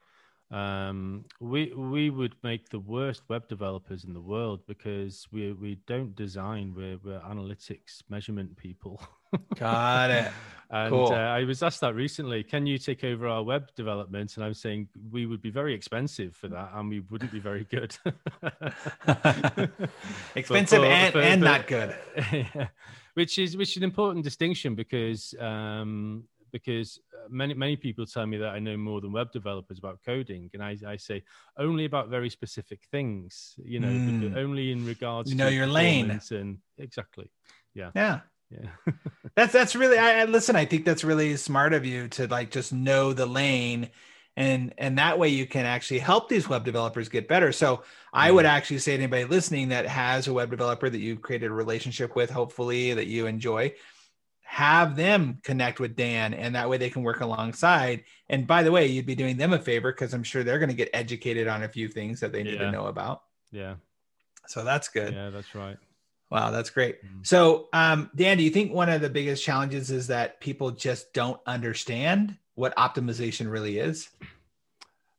[0.50, 5.78] Um, we we would make the worst web developers in the world because we we
[5.86, 6.74] don't design.
[6.76, 9.00] We're we're analytics measurement people.
[9.58, 10.32] Got it.
[10.70, 11.08] and cool.
[11.08, 12.42] uh, I was asked that recently.
[12.42, 14.36] Can you take over our web development?
[14.36, 17.64] And I'm saying we would be very expensive for that, and we wouldn't be very
[17.64, 17.96] good.
[20.34, 21.96] expensive for, and, for, and but, not good.
[22.32, 22.68] Yeah.
[23.14, 28.36] which is which is an important distinction because um, because many many people tell me
[28.38, 31.22] that I know more than web developers about coding, and I, I say
[31.58, 33.54] only about very specific things.
[33.62, 34.36] You know, mm.
[34.36, 35.30] only in regards.
[35.30, 36.20] You know your lane.
[36.30, 37.30] And exactly,
[37.74, 38.92] yeah, yeah, yeah.
[39.34, 39.98] that's that's really.
[39.98, 40.56] I, I listen.
[40.56, 43.90] I think that's really smart of you to like just know the lane
[44.36, 47.82] and and that way you can actually help these web developers get better so
[48.12, 51.50] i would actually say to anybody listening that has a web developer that you've created
[51.50, 53.72] a relationship with hopefully that you enjoy
[54.46, 58.04] have them connect with Dan, and that way they can work alongside.
[58.28, 60.70] And by the way, you'd be doing them a favor because I'm sure they're going
[60.70, 62.60] to get educated on a few things that they need yeah.
[62.60, 63.22] to know about.
[63.50, 63.74] Yeah.
[64.46, 65.12] So that's good.
[65.12, 65.76] Yeah, that's right.
[66.30, 67.04] Wow, that's great.
[67.04, 67.20] Mm-hmm.
[67.22, 71.12] So, um, Dan, do you think one of the biggest challenges is that people just
[71.12, 74.08] don't understand what optimization really is?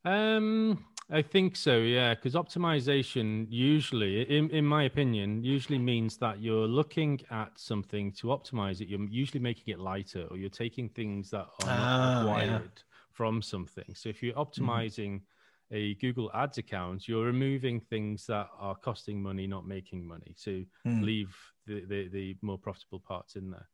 [0.04, 6.40] Um, I think so, yeah, because optimization usually, in, in my opinion, usually means that
[6.40, 8.88] you're looking at something to optimize it.
[8.88, 12.82] You're usually making it lighter or you're taking things that are not required ah, yeah.
[13.12, 13.94] from something.
[13.94, 14.62] So if you're mm-hmm.
[14.62, 15.24] optimizing mm-hmm.
[15.70, 20.34] A Google Ads account, you're removing things that are costing money, not making money.
[20.36, 20.50] So
[20.86, 21.02] mm.
[21.02, 23.68] leave the, the, the more profitable parts in there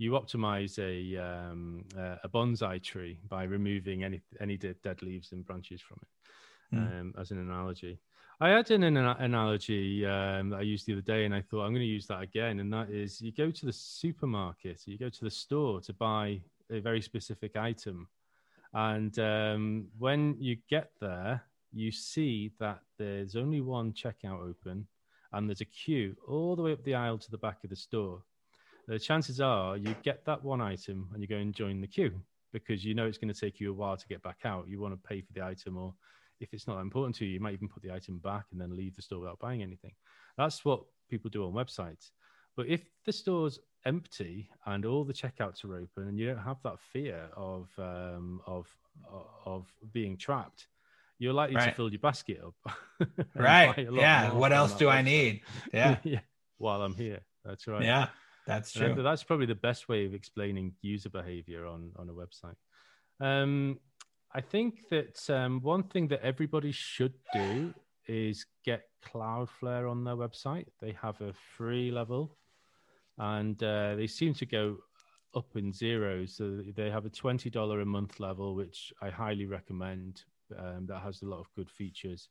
[0.00, 1.84] you optimize a um,
[2.24, 7.00] a bonsai tree by removing any any dead leaves and branches from it mm.
[7.00, 8.00] um, as an analogy.
[8.40, 11.66] I had an, an analogy um, that I used the other day, and I thought
[11.66, 12.60] I'm going to use that again.
[12.60, 16.40] And that is, you go to the supermarket, you go to the store to buy
[16.70, 18.08] a very specific item,
[18.74, 24.86] and um, when you get there, you see that there's only one checkout open,
[25.32, 27.76] and there's a queue all the way up the aisle to the back of the
[27.76, 28.22] store.
[28.88, 32.20] The chances are you get that one item and you go and join the queue
[32.52, 34.68] because you know it's going to take you a while to get back out.
[34.68, 35.94] You want to pay for the item or
[36.40, 38.76] if it's not important to you, you might even put the item back and then
[38.76, 39.92] leave the store without buying anything.
[40.36, 42.10] That's what people do on websites.
[42.56, 46.58] But if the store's empty and all the checkouts are open and you don't have
[46.64, 48.68] that fear of um, of
[49.46, 50.66] of being trapped,
[51.18, 51.70] you're likely right.
[51.70, 52.76] to fill your basket up.
[53.34, 53.88] right.
[53.92, 54.32] Yeah.
[54.32, 54.88] What else do.
[54.88, 55.42] I need?
[55.72, 55.96] Yeah.
[56.02, 56.20] yeah.
[56.58, 57.20] While I'm here.
[57.44, 57.82] That's right.
[57.82, 58.08] Yeah.
[58.46, 58.86] That's true.
[58.86, 62.56] And that's probably the best way of explaining user behavior on on a website.
[63.20, 63.78] Um,
[64.34, 67.74] I think that um, one thing that everybody should do
[68.06, 70.66] is get Cloudflare on their website.
[70.80, 72.36] They have a free level,
[73.20, 74.78] and uh, they seem to go
[75.36, 76.34] up in zeros.
[76.36, 80.22] So they have a twenty dollar a month level, which I highly recommend
[80.58, 82.28] um, that has a lot of good features.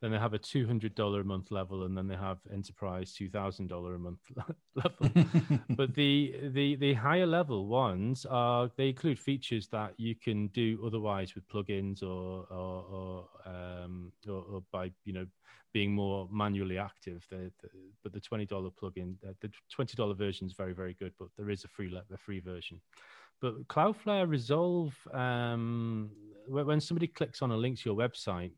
[0.00, 3.12] Then they have a two hundred dollar a month level, and then they have enterprise
[3.12, 4.20] two thousand dollar a month
[4.76, 5.10] level.
[5.70, 10.80] but the the the higher level ones are they include features that you can do
[10.86, 15.26] otherwise with plugins or or or, um, or, or by you know
[15.78, 17.24] being more manually active.
[17.30, 17.68] The, the,
[18.02, 21.28] but the twenty dollar plugin, uh, the twenty dollar version is very very good, but
[21.36, 22.80] there is a free a free version.
[23.40, 26.10] But Cloudflare Resolve, um,
[26.48, 28.54] when somebody clicks on a link to your website,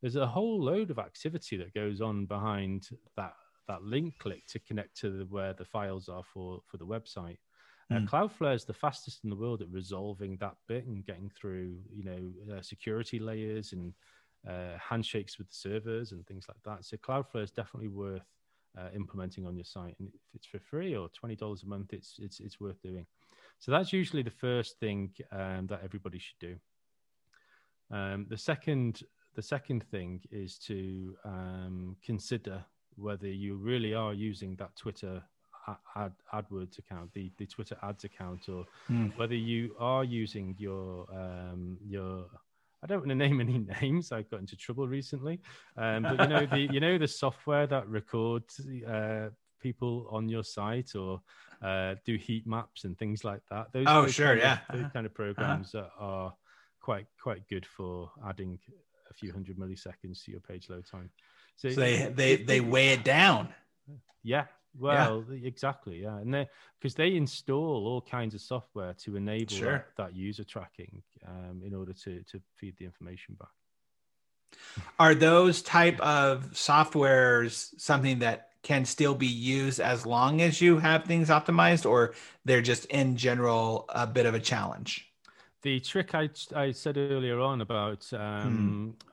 [0.00, 3.34] there's a whole load of activity that goes on behind that
[3.66, 7.38] that link click to connect to the, where the files are for for the website.
[7.90, 7.96] Mm.
[7.96, 8.06] Uh, hmm.
[8.06, 12.04] Cloudflare is the fastest in the world at resolving that bit and getting through, you
[12.04, 12.22] know,
[12.54, 13.92] uh, security layers and
[14.48, 16.84] uh, handshakes with the servers and things like that.
[16.84, 18.22] So Cloudflare is definitely worth
[18.78, 21.92] uh, implementing on your site, and if it's for free or twenty dollars a month,
[21.92, 23.06] it's it's it's worth doing.
[23.58, 26.56] So that's usually the first thing um, that everybody should do.
[27.90, 29.02] Um, the second
[29.34, 32.64] the second thing is to um, consider
[32.96, 35.22] whether you really are using that Twitter
[35.96, 39.16] ad, AdWords account, the, the Twitter ads account, or mm.
[39.16, 42.26] whether you are using your um, your
[42.82, 44.12] I don't want to name any names.
[44.12, 45.40] I got into trouble recently,
[45.76, 49.28] um, but you know the you know the software that records uh,
[49.60, 51.20] people on your site or
[51.62, 53.72] uh, do heat maps and things like that.
[53.72, 54.52] Those, oh, those sure, kind yeah.
[54.52, 54.90] Of, those uh-huh.
[54.92, 55.16] kind of uh-huh.
[55.16, 55.88] programs uh-huh.
[55.98, 56.34] are
[56.80, 58.58] quite quite good for adding
[59.10, 61.10] a few hundred milliseconds to your page load time.
[61.56, 63.48] So, so they they they weigh it down.
[64.22, 64.46] Yeah.
[64.78, 65.46] Well, yeah.
[65.46, 66.02] exactly.
[66.02, 66.48] Yeah, and they
[66.78, 69.86] because they install all kinds of software to enable sure.
[69.96, 73.48] that, that, user tracking um, in order to to feed the information back.
[74.98, 80.78] Are those type of softwares something that can still be used as long as you
[80.78, 82.14] have things optimized, or
[82.44, 85.10] they're just in general a bit of a challenge?
[85.62, 89.09] the trick I, I said earlier on about um, hmm.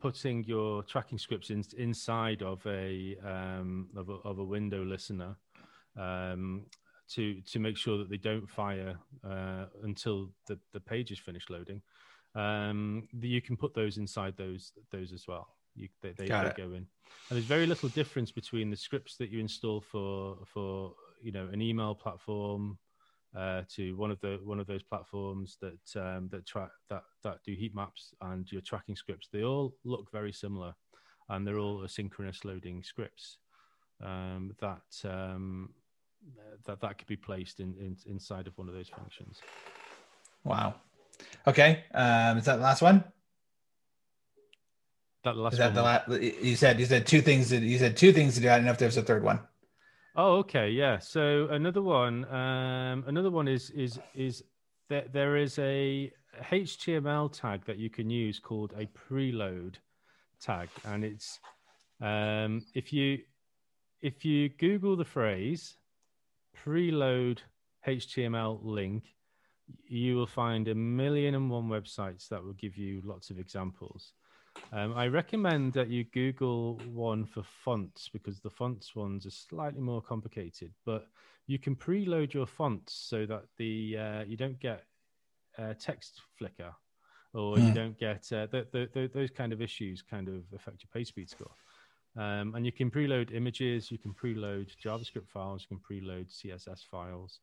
[0.00, 5.36] Putting your tracking scripts in, inside of a, um, of a, of a window listener
[5.98, 6.66] um,
[7.08, 11.50] to to make sure that they don't fire uh, until the, the page is finished
[11.50, 11.80] loading.
[12.34, 15.48] Um, you can put those inside those those as well.
[15.74, 16.26] You, they, they,
[16.56, 16.86] they go in, and
[17.30, 21.62] there's very little difference between the scripts that you install for for you know an
[21.62, 22.78] email platform
[23.38, 27.38] uh, to one of the one of those platforms that um, that track that that
[27.44, 29.28] do heat maps and your tracking scripts.
[29.32, 30.74] They all look very similar,
[31.28, 33.38] and they're all asynchronous loading scripts
[34.04, 35.70] um, that um,
[36.66, 39.40] that that could be placed in, in, inside of one of those functions.
[40.42, 40.74] Wow.
[41.46, 41.84] Okay.
[41.94, 43.04] Um, is that the last one?
[45.22, 45.74] That the last is that one.
[45.74, 46.22] the last?
[46.42, 47.50] You said you said two things.
[47.50, 48.50] That, you said two things to do.
[48.50, 49.40] I don't know if there's a third one.
[50.20, 50.98] Oh, okay, yeah.
[50.98, 54.42] So another one, um, another one is is is
[54.88, 56.12] that there is a
[56.42, 59.76] HTML tag that you can use called a preload
[60.40, 61.38] tag, and it's
[62.00, 63.20] um, if you
[64.02, 65.76] if you Google the phrase
[66.66, 67.38] preload
[67.86, 69.04] HTML link,
[69.86, 74.14] you will find a million and one websites that will give you lots of examples.
[74.72, 79.80] Um, I recommend that you Google one for fonts because the fonts ones are slightly
[79.80, 81.06] more complicated, but
[81.46, 84.84] you can preload your fonts so that the uh, you don't get
[85.58, 86.74] uh, text flicker
[87.34, 87.58] or mm.
[87.58, 87.74] you hmm.
[87.74, 91.08] don't get uh, the, the, the, those kind of issues kind of affect your page
[91.08, 91.50] speed score.
[92.16, 96.84] Um, and you can preload images, you can preload JavaScript files, you can preload CSS
[96.90, 97.40] files.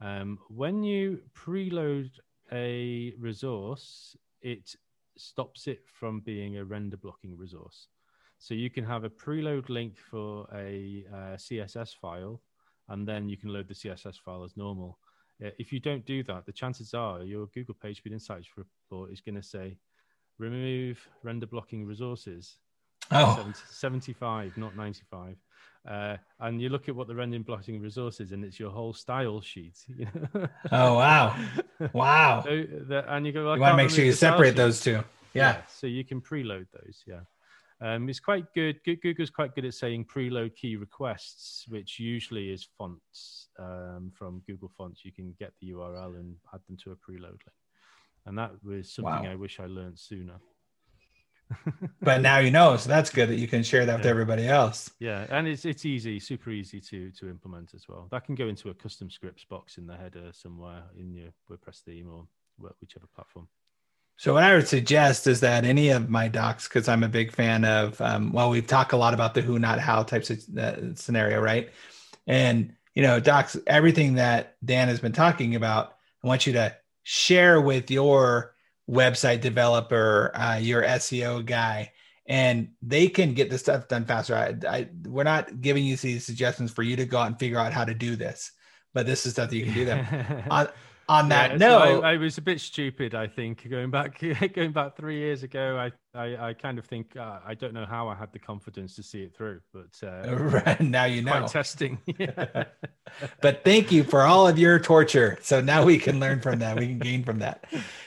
[0.00, 2.10] Um, when you preload
[2.52, 4.76] a resource, it
[5.16, 7.88] stops it from being a render blocking resource.
[8.38, 12.42] So you can have a preload link for a uh, CSS file,
[12.88, 14.98] and then you can load the CSS file as normal.
[15.44, 19.20] Uh, if you don't do that, the chances are your Google PageSpeed Insights report is
[19.20, 19.76] going to say
[20.38, 22.56] remove render blocking resources.
[23.10, 23.34] Oh.
[23.36, 25.36] 70, 75, not 95.
[25.88, 28.92] Uh, and you look at what the rendering blocking resource is, and it's your whole
[28.92, 29.76] style sheet.
[29.88, 30.48] You know?
[30.70, 31.36] oh wow,
[31.92, 32.42] wow!
[32.44, 33.44] So the, and you go.
[33.44, 34.92] Well, you want to make sure you separate those two.
[34.92, 35.04] Yeah.
[35.34, 35.62] yeah.
[35.68, 37.02] So you can preload those.
[37.06, 37.20] Yeah.
[37.80, 38.80] Um, it's quite good.
[38.84, 44.70] Google's quite good at saying preload key requests, which usually is fonts um, from Google
[44.76, 45.04] Fonts.
[45.04, 47.58] You can get the URL and add them to a preload link,
[48.26, 49.32] and that was something wow.
[49.32, 50.38] I wish I learned sooner
[52.00, 53.98] but now you know, so that's good that you can share that yeah.
[53.98, 54.90] with everybody else.
[54.98, 58.08] Yeah, and it's it's easy, super easy to to implement as well.
[58.10, 61.80] That can go into a custom scripts box in the header somewhere in your WordPress
[61.80, 62.26] theme or
[62.80, 63.48] whichever platform.
[64.16, 67.32] So what I would suggest is that any of my docs, because I'm a big
[67.32, 70.38] fan of, um, well, we've talked a lot about the who, not how types of
[70.56, 71.70] uh, scenario, right?
[72.26, 76.76] And you know, docs, everything that Dan has been talking about, I want you to
[77.02, 78.51] share with your
[78.92, 81.92] website developer, uh, your SEO guy,
[82.26, 84.36] and they can get this stuff done faster.
[84.36, 87.58] I, I, we're not giving you these suggestions for you to go out and figure
[87.58, 88.52] out how to do this,
[88.92, 90.44] but this is stuff that you can do them.
[90.50, 90.68] on,
[91.12, 93.14] on that yeah, note, so I, I, was a bit stupid.
[93.14, 94.18] I think going back
[94.54, 97.84] going back three years ago, I I, I kind of think uh, I don't know
[97.84, 101.98] how I had the confidence to see it through, but uh, now you know testing.
[103.40, 105.38] but thank you for all of your torture.
[105.42, 106.78] So now we can learn from that.
[106.78, 107.64] We can gain from that.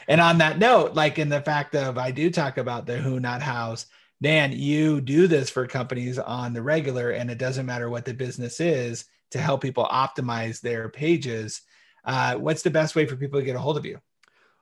[0.07, 3.19] And on that note, like in the fact of I do talk about the who
[3.19, 3.85] not hows.
[4.21, 8.13] Dan, you do this for companies on the regular, and it doesn't matter what the
[8.13, 11.61] business is to help people optimize their pages
[12.05, 13.99] uh, what's the best way for people to get a hold of you?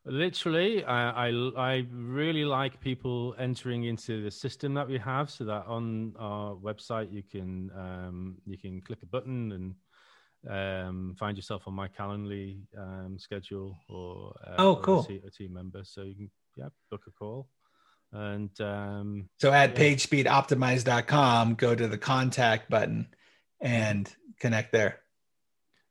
[0.06, 5.46] Literally, I, I, I really like people entering into the system that we have, so
[5.46, 9.76] that on our website you can um, you can click a button and
[10.50, 15.84] um, find yourself on my Calendly um, schedule or uh, oh cool a, team member,
[15.86, 17.48] so you can yeah book a call.
[18.12, 19.86] And um, so at yeah.
[19.86, 23.08] pagespeedoptimized.com, go to the contact button
[23.62, 25.00] and connect there.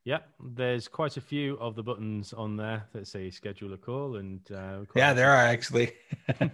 [0.05, 4.17] Yeah, there's quite a few of the buttons on there that say schedule a call,
[4.17, 5.93] and uh, yeah, there are actually.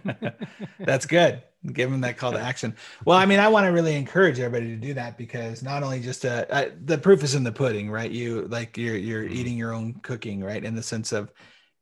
[0.79, 1.41] That's good.
[1.73, 2.75] Give them that call to action.
[3.05, 5.99] Well, I mean, I want to really encourage everybody to do that because not only
[5.99, 6.45] just uh,
[6.85, 8.11] the proof is in the pudding, right?
[8.11, 9.33] You like you're you're mm-hmm.
[9.33, 10.63] eating your own cooking, right?
[10.63, 11.33] In the sense of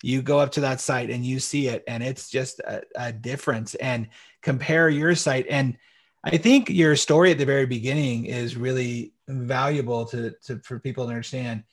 [0.01, 3.11] you go up to that site and you see it, and it's just a, a
[3.11, 3.76] difference.
[3.76, 4.07] And
[4.41, 5.78] compare your site, and
[6.24, 11.06] I think your story at the very beginning is really valuable to, to for people
[11.06, 11.64] to understand.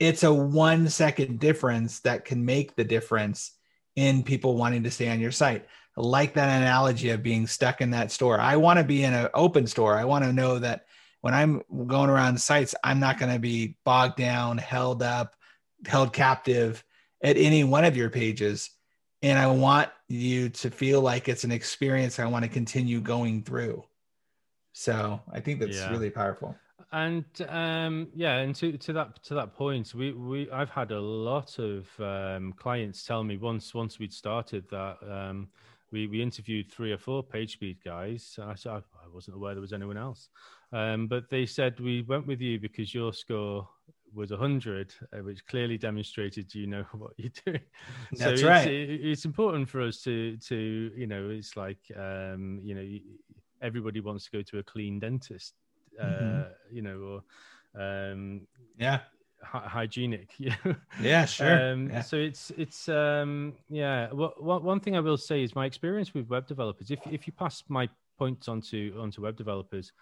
[0.00, 3.52] It's a one second difference that can make the difference
[3.96, 5.66] in people wanting to stay on your site.
[5.96, 8.40] I like that analogy of being stuck in that store.
[8.40, 9.96] I want to be in an open store.
[9.96, 10.86] I want to know that
[11.24, 15.34] when i'm going around sites i'm not going to be bogged down held up
[15.86, 16.84] held captive
[17.22, 18.68] at any one of your pages.
[19.22, 23.42] And i want you to feel like it's an experience i want to continue going
[23.42, 23.82] through.
[24.74, 25.90] So i think that's yeah.
[25.90, 26.54] really powerful
[26.94, 31.00] and um, yeah, and to, to that to that point, we, we I've had a
[31.00, 35.48] lot of um, clients tell me once once we'd started that um,
[35.90, 38.38] we we interviewed three or four PageSpeed guys.
[38.40, 40.28] I said I wasn't aware there was anyone else,
[40.72, 43.68] um, but they said we went with you because your score
[44.14, 47.60] was 100 uh, which clearly demonstrated you know what you're doing.
[48.12, 48.68] That's so right.
[48.68, 52.86] it's, it's, important for us to to you know it's like um you know
[53.60, 55.54] everybody wants to go to a clean dentist
[56.02, 56.40] mm-hmm.
[56.40, 57.22] Uh, you know,
[57.76, 58.42] or um,
[58.78, 59.00] yeah,
[59.42, 60.30] hy- hygienic.
[61.00, 61.72] yeah, sure.
[61.72, 62.02] Um, yeah.
[62.02, 64.08] So it's it's um, yeah.
[64.12, 66.90] Well, one thing I will say is my experience with web developers.
[66.90, 67.88] If if you pass my
[68.18, 69.92] points onto onto web developers,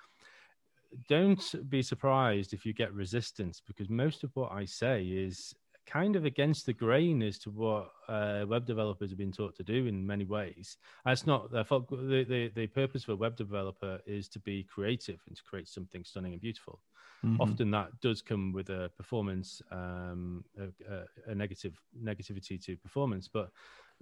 [1.08, 5.54] don't be surprised if you get resistance because most of what I say is
[5.92, 9.62] kind of against the grain as to what uh, web developers have been taught to
[9.62, 10.78] do in many ways.
[11.04, 11.90] That's not their fault.
[11.90, 15.68] The, the, the purpose of a web developer is to be creative and to create
[15.68, 16.80] something stunning and beautiful.
[17.22, 17.42] Mm-hmm.
[17.42, 23.50] Often that does come with a performance, um, a, a, negative negativity to performance, but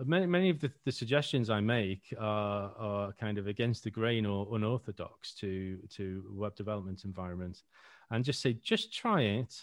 [0.06, 4.24] many many of the, the suggestions I make are, are kind of against the grain
[4.24, 7.62] or unorthodox to to web development environment,
[8.10, 9.62] and just say just try it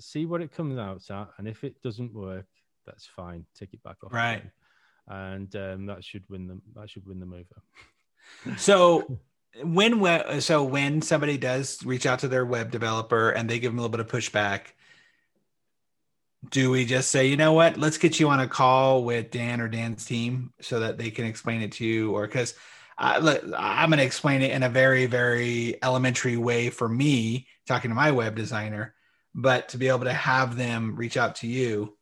[0.00, 2.46] see what it comes out at, and if it doesn't work,
[2.86, 3.44] that's fine.
[3.58, 4.12] Take it back off.
[4.12, 4.42] Right.
[5.08, 6.62] And um, that should win them.
[6.74, 8.56] That should win them over.
[8.58, 9.18] so
[9.62, 13.78] when so when somebody does reach out to their web developer and they give them
[13.78, 14.72] a little bit of pushback,
[16.50, 19.60] do we just say, you know what, let's get you on a call with Dan
[19.60, 22.54] or Dan's team so that they can explain it to you, or because
[22.98, 27.94] I'm going to explain it in a very, very elementary way for me, talking to
[27.94, 28.95] my web designer
[29.36, 31.96] but to be able to have them reach out to you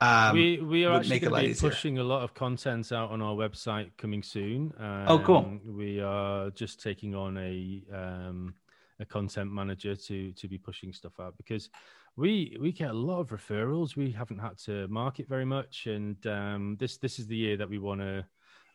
[0.00, 3.22] um, we we are actually going to be pushing a lot of content out on
[3.22, 4.72] our website coming soon.
[4.78, 5.36] Um, oh, cool!
[5.36, 8.54] Um, we are just taking on a um,
[9.00, 11.70] a content manager to to be pushing stuff out because
[12.16, 13.96] we we get a lot of referrals.
[13.96, 17.70] We haven't had to market very much, and um, this this is the year that
[17.70, 18.24] we want to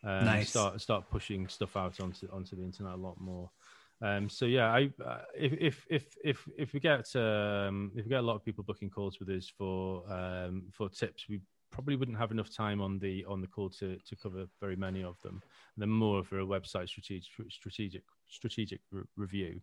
[0.02, 0.50] um, nice.
[0.50, 3.50] start start pushing stuff out onto onto the internet a lot more.
[4.02, 8.08] Um, so yeah, I uh, if if if if if we get um, if we
[8.08, 11.40] get a lot of people booking calls with us for um, for tips, we
[11.70, 15.04] probably wouldn't have enough time on the on the call to to cover very many
[15.04, 15.42] of them.
[15.76, 19.60] They're more for a website strategic strategic strategic re- review.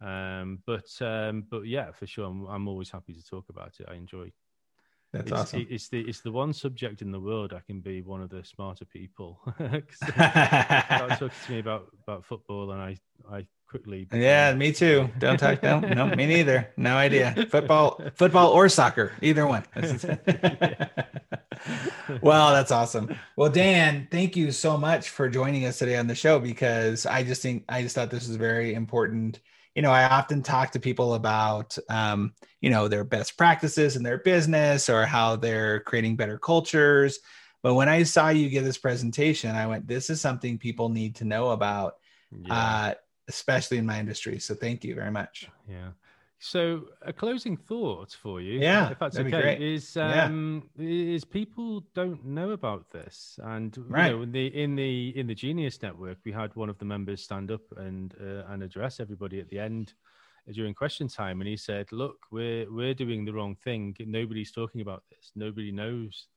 [0.00, 3.86] Um, but um, but yeah, for sure, I'm, I'm always happy to talk about it.
[3.90, 4.32] I enjoy
[5.12, 5.66] that's it's, awesome.
[5.70, 8.44] It's the it's the one subject in the world I can be one of the
[8.44, 9.40] smarter people.
[9.58, 12.96] Uh, talking to me about about football, and I
[13.30, 14.06] I quickly.
[14.12, 15.08] Yeah, me too.
[15.18, 15.62] Don't talk.
[15.62, 16.72] No, no, me neither.
[16.76, 17.46] No idea.
[17.50, 19.64] Football, football or soccer, either one.
[22.20, 23.14] well, that's awesome.
[23.36, 27.22] Well, Dan, thank you so much for joining us today on the show because I
[27.22, 29.40] just think I just thought this was very important.
[29.76, 34.02] You know, I often talk to people about, um, you know, their best practices in
[34.02, 37.20] their business or how they're creating better cultures.
[37.62, 41.16] But when I saw you give this presentation, I went, this is something people need
[41.16, 41.96] to know about,
[42.32, 42.54] yeah.
[42.54, 42.94] uh,
[43.28, 44.38] especially in my industry.
[44.38, 45.48] So thank you very much.
[45.68, 45.90] Yeah.
[46.46, 50.86] So a closing thought for you, yeah, if that's okay, is um, yeah.
[50.86, 54.12] is people don't know about this, and right.
[54.12, 56.84] you know, in the in the in the Genius Network, we had one of the
[56.84, 59.94] members stand up and uh, and address everybody at the end
[60.52, 63.96] during question time, and he said, "Look, we're we're doing the wrong thing.
[63.98, 65.32] Nobody's talking about this.
[65.34, 66.28] Nobody knows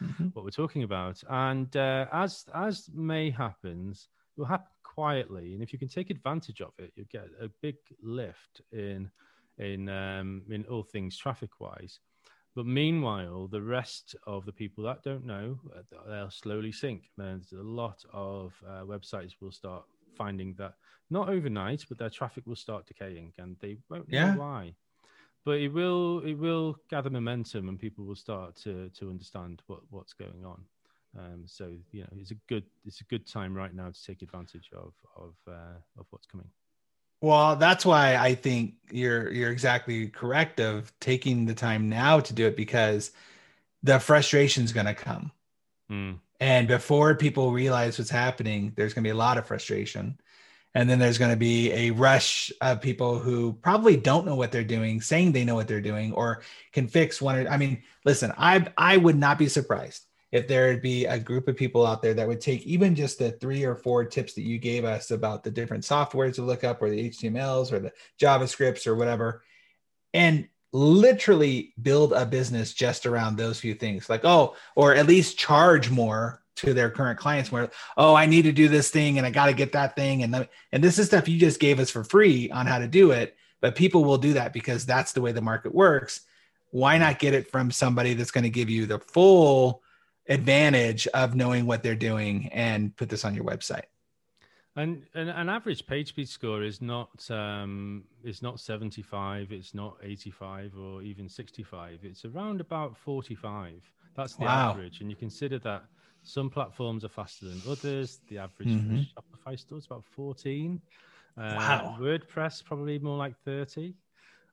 [0.00, 0.28] mm-hmm.
[0.28, 5.62] what we're talking about." And uh, as as May happens, it will happen quietly, and
[5.62, 9.10] if you can take advantage of it, you get a big lift in
[9.60, 12.00] in um, in all things traffic wise.
[12.56, 17.10] But meanwhile, the rest of the people that don't know, uh, they'll slowly sink.
[17.16, 19.84] There's a lot of uh, websites will start
[20.16, 20.74] finding that
[21.10, 24.32] not overnight, but their traffic will start decaying, and they won't yeah.
[24.32, 24.74] know why.
[25.44, 29.80] But it will it will gather momentum, and people will start to to understand what
[29.90, 30.64] what's going on.
[31.18, 34.22] Um, so you know, it's a good it's a good time right now to take
[34.22, 36.50] advantage of of uh, of what's coming.
[37.20, 42.32] Well, that's why I think you're you're exactly correct of taking the time now to
[42.32, 43.10] do it because
[43.82, 45.30] the frustration is going to come.
[45.90, 46.18] Mm.
[46.40, 50.18] And before people realize what's happening, there's going to be a lot of frustration.
[50.74, 54.52] And then there's going to be a rush of people who probably don't know what
[54.52, 56.42] they're doing, saying they know what they're doing or
[56.72, 57.48] can fix one.
[57.48, 61.56] I mean, listen, I I would not be surprised if there'd be a group of
[61.56, 64.58] people out there that would take even just the three or four tips that you
[64.58, 68.86] gave us about the different softwares to look up or the HTMLs or the JavaScripts
[68.86, 69.42] or whatever
[70.14, 74.08] and literally build a business just around those few things.
[74.08, 78.42] Like oh or at least charge more to their current clients where oh i need
[78.42, 80.22] to do this thing and i got to get that thing.
[80.22, 83.10] And and this is stuff you just gave us for free on how to do
[83.10, 86.22] it but people will do that because that's the way the market works.
[86.70, 89.82] Why not get it from somebody that's going to give you the full
[90.30, 93.84] advantage of knowing what they're doing and put this on your website.
[94.76, 99.96] And, and an average page speed score is not um, is not 75, it's not
[100.02, 101.98] 85 or even 65.
[102.04, 103.82] It's around about 45.
[104.16, 104.70] That's the wow.
[104.70, 105.00] average.
[105.00, 105.84] And you consider that
[106.22, 108.20] some platforms are faster than others.
[108.28, 108.96] The average mm-hmm.
[108.98, 110.80] Shopify store is about 14.
[111.36, 111.96] Uh, wow.
[112.00, 113.94] WordPress probably more like 30.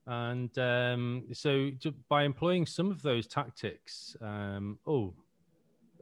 [0.06, 1.70] And um, so
[2.08, 5.12] by employing some of those tactics, um, oh,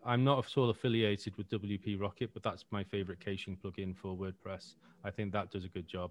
[0.07, 4.17] I'm not at all affiliated with WP Rocket, but that's my favorite caching plugin for
[4.17, 4.75] WordPress.
[5.05, 6.11] I think that does a good job.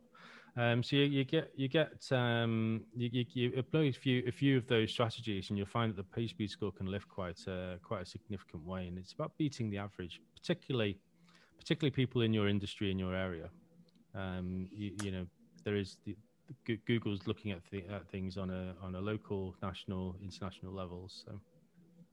[0.58, 4.32] Um, so you, you, get you get um, you, you, you, apply a few a
[4.32, 7.40] few of those strategies, and you'll find that the page speed score can lift quite
[7.48, 8.88] a, quite a significant way.
[8.88, 10.98] And it's about beating the average, particularly
[11.58, 13.50] particularly people in your industry in your area.
[14.14, 15.26] Um, you, you, know
[15.66, 16.16] there is the,
[16.86, 21.24] Google's looking at, th- at things on a on a local, national, international levels.
[21.26, 21.40] So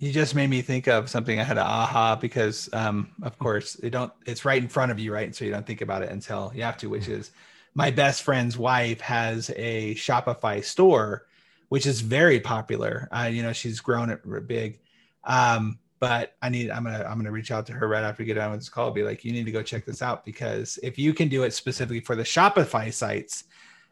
[0.03, 3.77] you just made me think of something I had a aha because, um, of course,
[3.77, 4.13] it don't.
[4.27, 5.33] It's right in front of you, right?
[5.33, 6.89] So you don't think about it until you have to.
[6.89, 7.31] Which is,
[7.75, 11.27] my best friend's wife has a Shopify store,
[11.69, 13.09] which is very popular.
[13.13, 14.81] Uh, you know, she's grown it big.
[15.23, 16.73] Um, but I need.
[16.73, 17.07] I'm gonna.
[17.09, 18.91] I'm gonna reach out to her right after we get done with this call.
[18.91, 21.53] Be like, you need to go check this out because if you can do it
[21.53, 23.45] specifically for the Shopify sites,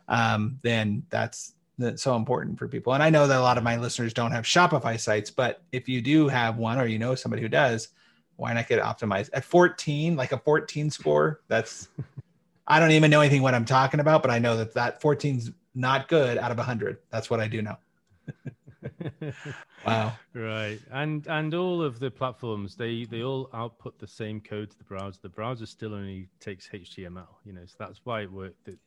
[0.08, 2.92] um, then that's that's so important for people.
[2.92, 5.88] And I know that a lot of my listeners don't have Shopify sites, but if
[5.88, 7.88] you do have one or you know somebody who does,
[8.36, 11.40] why not get optimized at 14, like a 14 score?
[11.48, 11.88] That's
[12.66, 15.50] I don't even know anything what I'm talking about, but I know that that 14's
[15.74, 16.98] not good out of 100.
[17.10, 17.76] That's what I do know.
[19.86, 20.12] wow.
[20.34, 20.78] Right.
[20.92, 24.84] And and all of the platforms they they all output the same code to the
[24.84, 25.18] browser.
[25.20, 27.66] The browser still only takes HTML, you know.
[27.66, 28.78] So that's why it worked that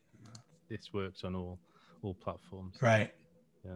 [0.69, 1.59] this works on all
[2.03, 2.75] all platforms.
[2.81, 3.13] Right.
[3.65, 3.71] Yeah.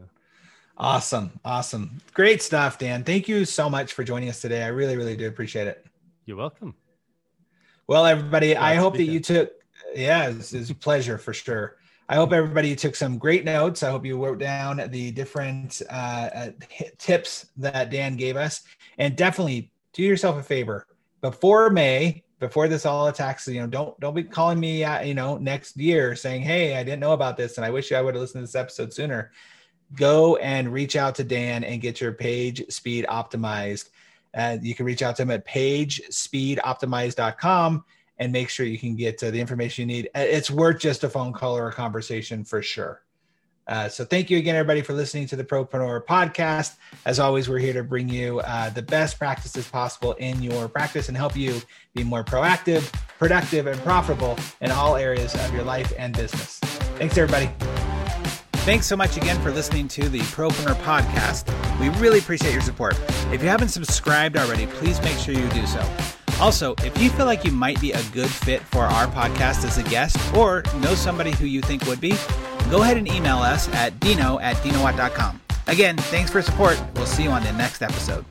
[0.77, 1.39] Awesome.
[1.43, 1.99] Awesome.
[2.13, 3.03] Great stuff, Dan.
[3.03, 4.63] Thank you so much for joining us today.
[4.63, 5.85] I really, really do appreciate it.
[6.25, 6.75] You're welcome.
[7.87, 9.51] Well, everybody, Glad I hope that you took,
[9.95, 11.77] yeah, it's, it's a pleasure for sure.
[12.09, 13.81] I hope everybody took some great notes.
[13.81, 16.49] I hope you wrote down the different uh, uh
[16.97, 18.61] tips that Dan gave us.
[18.97, 20.85] And definitely do yourself a favor.
[21.21, 25.13] Before May, before this all attacks you know don't don't be calling me uh, you
[25.13, 28.13] know next year saying hey i didn't know about this and i wish i would
[28.13, 29.31] have listened to this episode sooner.
[29.95, 33.89] Go and reach out to dan and get your page speed optimized.
[34.35, 37.85] Uh, you can reach out to him at pagespeedoptimized.com
[38.19, 40.09] and make sure you can get uh, the information you need.
[40.13, 43.01] It's worth just a phone call or a conversation for sure
[43.67, 46.75] Uh, so thank you again, everybody, for listening to the Propreneur podcast.
[47.05, 51.09] As always, we're here to bring you uh, the best practices possible in your practice
[51.09, 51.61] and help you
[51.93, 56.59] be more proactive, productive, and profitable in all areas of your life and business.
[56.97, 57.49] Thanks, everybody.
[58.67, 61.47] Thanks so much again for listening to the Propreneur podcast.
[61.79, 62.99] We really appreciate your support.
[63.31, 66.16] If you haven't subscribed already, please make sure you do so.
[66.39, 69.77] Also, if you feel like you might be a good fit for our podcast as
[69.77, 72.15] a guest or know somebody who you think would be,
[72.69, 75.41] go ahead and email us at dino at dinowatt.com.
[75.67, 76.81] Again, thanks for support.
[76.95, 78.23] We'll see you on the next episode.